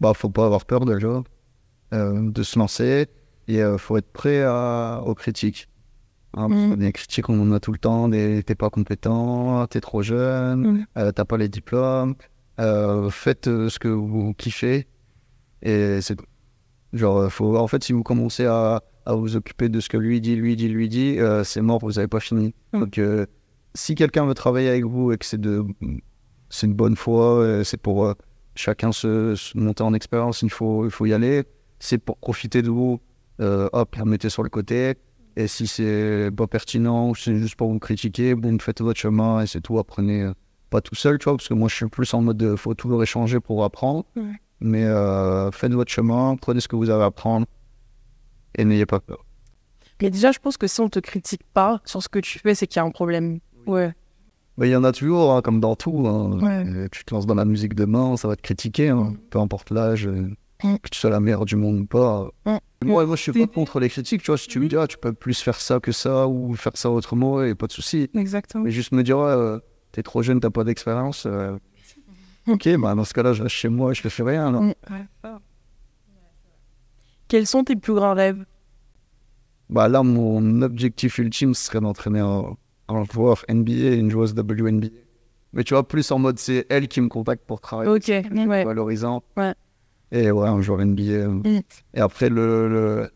Bah, 0.00 0.14
faut 0.14 0.30
pas 0.30 0.46
avoir 0.46 0.64
peur 0.64 0.86
déjà 0.86 1.22
de 1.92 2.42
se 2.42 2.58
lancer 2.58 3.06
et 3.48 3.54
il 3.54 3.60
euh, 3.60 3.78
faut 3.78 3.96
être 3.96 4.10
prêt 4.12 4.42
à, 4.42 5.02
aux 5.04 5.14
critiques. 5.14 5.68
Hein, 6.34 6.48
mm. 6.48 6.76
Des 6.76 6.92
critiques, 6.92 7.28
on 7.28 7.40
en 7.40 7.52
a 7.52 7.60
tout 7.60 7.72
le 7.72 7.78
temps. 7.78 8.10
T'es 8.10 8.54
pas 8.54 8.70
compétent, 8.70 9.66
t'es 9.66 9.80
trop 9.80 10.02
jeune, 10.02 10.60
mm. 10.60 10.86
euh, 10.98 11.12
t'as 11.12 11.24
pas 11.24 11.36
les 11.36 11.48
diplômes. 11.48 12.14
Euh, 12.60 13.10
faites 13.10 13.46
ce 13.46 13.78
que 13.78 13.88
vous 13.88 14.34
kiffez. 14.34 14.86
Et 15.62 16.00
c'est 16.00 16.16
Genre, 16.92 17.28
faut, 17.32 17.56
en 17.56 17.66
fait, 17.66 17.82
si 17.82 17.92
vous 17.92 18.04
commencez 18.04 18.46
à, 18.46 18.80
à, 19.04 19.14
vous 19.14 19.34
occuper 19.34 19.68
de 19.68 19.80
ce 19.80 19.88
que 19.88 19.96
lui 19.96 20.20
dit, 20.20 20.36
lui 20.36 20.54
dit, 20.54 20.68
lui 20.68 20.88
dit, 20.88 21.18
c'est 21.42 21.60
mort, 21.60 21.80
vous 21.80 21.90
n'avez 21.92 22.06
pas 22.06 22.20
fini. 22.20 22.54
Mm. 22.72 22.80
Donc, 22.80 23.00
si 23.74 23.96
quelqu'un 23.96 24.26
veut 24.26 24.34
travailler 24.34 24.68
avec 24.68 24.84
vous 24.84 25.10
et 25.10 25.18
que 25.18 25.24
c'est 25.24 25.40
de, 25.40 25.64
c'est 26.50 26.68
une 26.68 26.74
bonne 26.74 26.94
foi, 26.94 27.64
c'est 27.64 27.80
pour 27.80 28.14
chacun 28.54 28.92
se, 28.92 29.34
se, 29.34 29.58
monter 29.58 29.82
en 29.82 29.92
expérience, 29.92 30.42
il 30.42 30.50
faut, 30.50 30.84
il 30.84 30.92
faut 30.92 31.06
y 31.06 31.12
aller. 31.12 31.42
C'est 31.80 31.98
pour 31.98 32.16
profiter 32.16 32.62
de 32.62 32.70
vous 32.70 33.00
hop, 33.40 33.96
la 33.96 34.04
mettez 34.04 34.28
sur 34.30 34.42
le 34.42 34.48
côté. 34.50 34.94
Et 35.36 35.48
si 35.48 35.66
c'est 35.66 36.30
pas 36.36 36.46
pertinent 36.46 37.08
ou 37.10 37.14
c'est 37.16 37.36
juste 37.36 37.56
pour 37.56 37.68
vous 37.72 37.80
critiquer, 37.80 38.34
bon, 38.36 38.56
faites 38.60 38.80
votre 38.80 39.00
chemin 39.00 39.40
et 39.40 39.46
c'est 39.48 39.60
tout. 39.60 39.78
Apprenez 39.80 40.22
euh, 40.22 40.32
pas 40.70 40.80
tout 40.80 40.94
seul, 40.94 41.18
tu 41.18 41.24
vois, 41.24 41.36
parce 41.36 41.48
que 41.48 41.54
moi 41.54 41.68
je 41.68 41.74
suis 41.74 41.86
plus 41.88 42.12
en 42.14 42.22
mode 42.22 42.36
de, 42.36 42.54
faut 42.54 42.74
toujours 42.74 43.02
échanger 43.02 43.40
pour 43.40 43.64
apprendre. 43.64 44.04
Mais 44.60 44.84
euh, 44.84 45.50
faites 45.50 45.72
votre 45.72 45.90
chemin, 45.90 46.36
prenez 46.40 46.60
ce 46.60 46.68
que 46.68 46.76
vous 46.76 46.88
avez 46.88 47.02
à 47.02 47.06
apprendre 47.06 47.46
et 48.56 48.64
n'ayez 48.64 48.86
pas 48.86 49.00
peur. 49.00 49.24
Mais 50.00 50.10
déjà, 50.10 50.30
je 50.32 50.38
pense 50.38 50.56
que 50.56 50.66
si 50.66 50.80
on 50.80 50.88
te 50.88 50.98
critique 51.00 51.42
pas 51.52 51.80
sur 51.84 52.02
ce 52.02 52.08
que 52.08 52.18
tu 52.20 52.38
fais, 52.38 52.54
c'est 52.54 52.66
qu'il 52.66 52.78
y 52.78 52.82
a 52.82 52.84
un 52.84 52.90
problème. 52.90 53.40
Ouais. 53.66 53.92
Mais 54.56 54.68
il 54.68 54.72
y 54.72 54.76
en 54.76 54.84
a 54.84 54.92
toujours, 54.92 55.32
hein, 55.34 55.42
comme 55.42 55.58
dans 55.60 55.74
tout. 55.74 56.04
hein. 56.06 56.38
Ouais. 56.40 56.64
Euh, 56.68 56.88
Tu 56.92 57.04
te 57.04 57.12
lances 57.14 57.26
dans 57.26 57.34
la 57.34 57.44
musique 57.44 57.74
demain, 57.74 58.16
ça 58.16 58.28
va 58.28 58.36
te 58.36 58.42
critiquer, 58.42 58.90
hein. 58.90 59.10
Mm. 59.14 59.16
peu 59.30 59.38
importe 59.40 59.70
l'âge, 59.70 60.06
euh. 60.06 60.30
Que 60.82 60.88
tu 60.90 60.98
sois 60.98 61.10
la 61.10 61.20
meilleure 61.20 61.44
du 61.44 61.56
monde 61.56 61.80
ou 61.80 61.86
pas. 61.86 62.30
Mm. 62.46 62.56
Moi, 62.84 63.06
moi, 63.06 63.16
je 63.16 63.22
suis 63.22 63.32
pas 63.32 63.46
contre 63.46 63.80
les 63.80 63.88
critiques. 63.88 64.22
Tu 64.22 64.26
vois, 64.30 64.38
si 64.38 64.48
tu 64.48 64.60
me 64.60 64.68
dis, 64.68 64.76
ah, 64.76 64.86
tu 64.86 64.98
peux 64.98 65.12
plus 65.12 65.40
faire 65.40 65.60
ça 65.60 65.80
que 65.80 65.92
ça 65.92 66.26
ou 66.28 66.54
faire 66.54 66.76
ça 66.76 66.90
autrement, 66.90 67.42
et 67.42 67.54
pas 67.54 67.66
de 67.66 67.72
souci. 67.72 68.10
Exactement. 68.14 68.64
Mais 68.64 68.70
juste 68.70 68.92
me 68.92 69.02
dire, 69.02 69.18
ouais, 69.18 69.24
euh, 69.30 69.58
t'es 69.92 70.02
trop 70.02 70.22
jeune, 70.22 70.40
t'as 70.40 70.50
pas 70.50 70.64
d'expérience. 70.64 71.24
euh, 71.26 71.56
Ok, 72.46 72.68
bah 72.76 72.94
dans 72.94 73.04
ce 73.04 73.14
cas-là, 73.14 73.32
je 73.32 73.42
reste 73.42 73.54
chez 73.54 73.70
moi 73.70 73.92
et 73.92 73.94
je 73.94 74.02
ne 74.04 74.10
fais 74.10 74.22
rien. 74.22 74.50
Mm. 74.50 74.74
Quels 77.28 77.46
sont 77.46 77.64
tes 77.64 77.76
plus 77.76 77.94
grands 77.94 78.14
rêves? 78.14 78.44
Bah 79.70 79.88
là, 79.88 80.02
mon 80.02 80.60
objectif 80.62 81.16
ultime 81.18 81.54
serait 81.54 81.80
d'entraîner 81.80 82.20
un, 82.20 82.54
un 82.88 83.04
joueur 83.04 83.44
NBA, 83.48 83.94
une 83.94 84.10
joueuse 84.10 84.34
WNBA. 84.34 84.88
Mais 85.54 85.64
tu 85.64 85.72
vois, 85.72 85.88
plus 85.88 86.10
en 86.10 86.18
mode, 86.18 86.38
c'est 86.38 86.66
elle 86.68 86.88
qui 86.88 87.00
me 87.00 87.08
contacte 87.08 87.44
pour 87.46 87.60
travailler. 87.60 87.90
Ok, 87.90 88.02
C'est 88.04 88.28
ouais. 88.46 88.64
valorisant. 88.64 89.22
Ouais. 89.36 89.54
Et 90.14 90.30
ouais, 90.30 90.48
un 90.48 90.60
joueur 90.60 90.78
NBA. 90.78 91.26
Mm. 91.28 91.62
Et 91.94 92.00
après, 92.00 92.28
le, 92.28 92.68
le, 92.68 93.10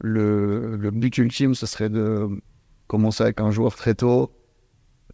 le, 0.00 0.76
le 0.76 0.90
but 0.90 1.16
ultime, 1.16 1.54
ce 1.54 1.64
serait 1.64 1.88
de 1.88 2.28
commencer 2.86 3.22
avec 3.22 3.40
un 3.40 3.50
joueur 3.50 3.74
très 3.74 3.94
tôt, 3.94 4.30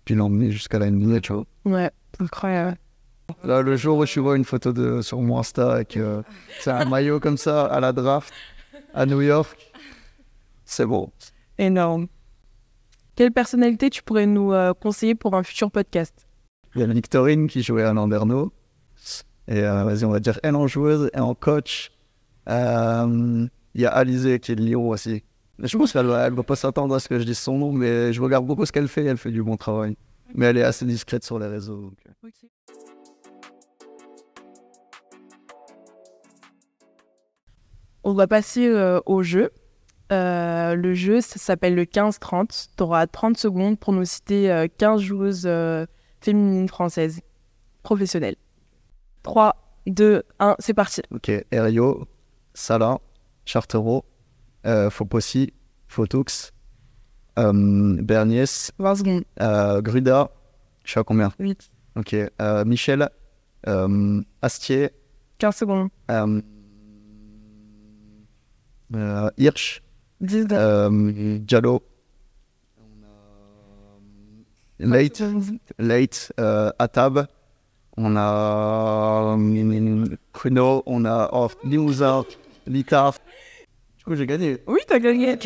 puis 0.05 0.17
l'emmener 0.17 0.51
jusqu'à 0.51 0.81
la 0.81 0.91
NBA, 0.91 1.21
tu 1.21 1.33
vois. 1.33 1.45
Ouais, 1.65 1.91
incroyable. 2.19 2.77
Là, 3.45 3.63
le 3.63 3.77
jour 3.77 3.99
où 3.99 4.07
je 4.07 4.19
vois 4.19 4.37
une 4.37 4.45
photo 4.45 4.73
de, 4.73 5.03
sur 5.03 5.21
mon 5.21 5.39
Insta 5.39 5.73
avec 5.73 5.97
euh, 5.97 6.23
c'est 6.59 6.71
un 6.71 6.85
maillot 6.85 7.21
comme 7.21 7.39
ça 7.39 7.65
à 7.65 7.81
la 7.81 7.93
draft 7.93 8.35
à 8.93 9.07
New 9.07 9.23
York, 9.23 9.73
c'est 10.65 10.85
bon. 10.85 11.11
Énorme. 11.59 12.09
Quelle 13.15 13.31
personnalité 13.31 13.89
tu 13.89 14.03
pourrais 14.03 14.27
nous 14.27 14.53
euh, 14.53 14.75
conseiller 14.75 15.15
pour 15.15 15.35
un 15.37 15.45
futur 15.45 15.71
podcast? 15.71 16.27
Il 16.75 16.81
y 16.81 16.85
a 16.85 16.87
Victorine 16.89 17.47
qui 17.47 17.63
jouait 17.63 17.85
à 17.85 17.93
Landerneau. 17.93 18.53
Et 19.49 19.61
euh, 19.61 19.85
vas-y, 19.85 20.05
on 20.05 20.11
va 20.11 20.21
dire 20.21 20.39
elle 20.43 20.57
en 20.57 20.67
joueuse 20.67 21.11
et 21.15 21.21
en 21.21 21.35
coach. 21.35 21.93
Euh, 22.49 23.47
Il 23.75 23.81
y 23.81 23.87
a 23.87 23.91
Alizé 23.91 24.39
qui 24.41 24.53
est 24.53 24.57
de 24.57 24.63
Lyon 24.63 24.89
aussi. 24.89 25.23
Je 25.59 25.77
pense 25.77 25.93
qu'elle 25.93 26.07
va, 26.07 26.27
elle 26.27 26.33
va 26.35 26.43
pas 26.43 26.57
s'attendre 26.57 26.95
à 26.95 27.01
ce 27.01 27.09
que 27.09 27.19
je 27.19 27.25
dise 27.25 27.39
son 27.39 27.59
nom, 27.59 27.73
mais 27.73 28.13
je 28.13 28.21
regarde 28.21 28.47
beaucoup 28.47 28.67
ce 28.67 28.73
qu'elle 28.73 28.89
fait. 28.89 29.05
Elle 29.05 29.19
fait 29.19 29.31
du 29.31 29.43
bon 29.43 29.57
travail. 29.57 29.97
Mais 30.35 30.47
elle 30.47 30.59
est 30.59 30.65
assez 30.65 30.85
discrète 30.85 31.25
sur 31.25 31.39
les 31.39 31.47
réseaux. 31.47 31.81
donc, 31.81 31.95
euh. 32.09 32.29
On 38.03 38.13
va 38.13 38.27
passer 38.27 38.69
euh, 38.69 39.01
au 39.07 39.23
jeu. 39.23 39.51
Euh, 40.13 40.75
le 40.75 40.95
jeu, 40.95 41.21
ça 41.21 41.39
s'appelle 41.39 41.75
le 41.75 41.85
15-30. 41.85 42.69
Tu 42.77 42.83
auras 42.83 43.07
30 43.07 43.39
secondes 43.39 43.79
pour 43.79 43.93
nous 43.93 44.05
citer 44.05 44.51
euh, 44.51 44.67
15 44.79 45.01
joueuses 45.01 45.47
euh, 45.47 45.87
féminines 46.21 46.69
françaises 46.69 47.21
professionnelles. 47.83 48.37
3, 49.25 49.57
2, 49.87 50.23
1, 50.39 50.57
c'est 50.61 50.75
parti. 50.75 51.03
Ok, 51.11 51.31
Erio, 51.51 52.07
Salah, 52.55 52.99
Chartero, 53.45 54.05
euh, 54.67 54.89
Fopossi, 54.91 55.53
Fotux, 55.89 56.53
euh, 57.39 57.97
Berniès, 58.03 58.71
20 58.79 58.95
secondes. 58.95 59.25
euh, 59.41 59.81
Gruda, 59.83 60.31
je 60.85 60.91
suis 60.93 61.01
à 61.01 61.05
combien? 61.05 61.33
8, 61.39 61.71
Ok, 61.97 62.15
euh, 62.15 62.65
Michel, 62.65 63.09
euh, 63.67 64.21
Astier, 64.43 64.91
15 65.39 65.57
secondes. 65.57 65.89
euh, 66.11 66.41
Hirsch, 69.39 69.83
10 70.21 70.43
secondes. 70.43 71.45
Diallo, 71.47 71.83
Late, 74.79 75.23
Late, 75.79 76.33
Atab, 76.79 77.27
on 77.97 78.17
a 78.17 79.37
Pruno, 80.33 80.83
on 80.87 81.05
a 81.05 81.29
oh, 81.33 81.49
Limousin, 81.65 82.25
Litaf. 82.67 83.19
Du 83.99 84.05
coup, 84.05 84.15
j'ai 84.17 84.27
gagné. 84.27 84.59
Oui, 84.67 84.81
t'as 84.87 84.99
gagné. 84.99 85.39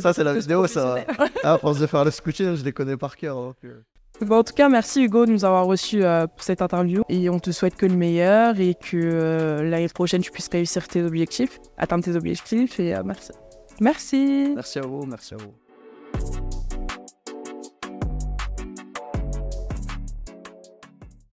Ça, 0.00 0.12
c'est 0.12 0.24
la 0.24 0.34
vidéo, 0.34 0.66
ça. 0.66 0.96
Ah, 1.42 1.54
à 1.54 1.58
force 1.58 1.78
de 1.78 1.86
faire 1.86 2.04
le 2.04 2.10
scooter, 2.10 2.56
je 2.56 2.64
les 2.64 2.72
connais 2.72 2.96
par 2.96 3.16
cœur. 3.16 3.36
donc, 3.36 3.56
euh. 3.64 3.82
Bon, 4.20 4.38
en 4.38 4.44
tout 4.44 4.52
cas, 4.52 4.68
merci 4.68 5.02
Hugo 5.02 5.24
de 5.24 5.32
nous 5.32 5.44
avoir 5.46 5.64
reçus 5.64 6.04
euh, 6.04 6.26
pour 6.26 6.42
cette 6.42 6.60
interview. 6.60 7.02
Et 7.08 7.30
on 7.30 7.38
te 7.38 7.50
souhaite 7.50 7.76
que 7.76 7.86
le 7.86 7.96
meilleur 7.96 8.60
et 8.60 8.74
que 8.74 8.96
euh, 8.96 9.62
l'année 9.62 9.88
prochaine, 9.88 10.20
tu 10.20 10.30
puisses 10.30 10.50
réussir 10.52 10.86
tes 10.88 11.02
objectifs, 11.02 11.58
atteindre 11.78 12.04
tes 12.04 12.16
objectifs. 12.16 12.78
Et 12.80 12.94
euh, 12.94 13.02
merci. 13.02 13.32
Merci. 13.80 14.52
Merci 14.54 14.78
à 14.78 14.82
vous, 14.82 15.06
merci 15.06 15.34
à 15.34 15.38
vous. 15.38 15.54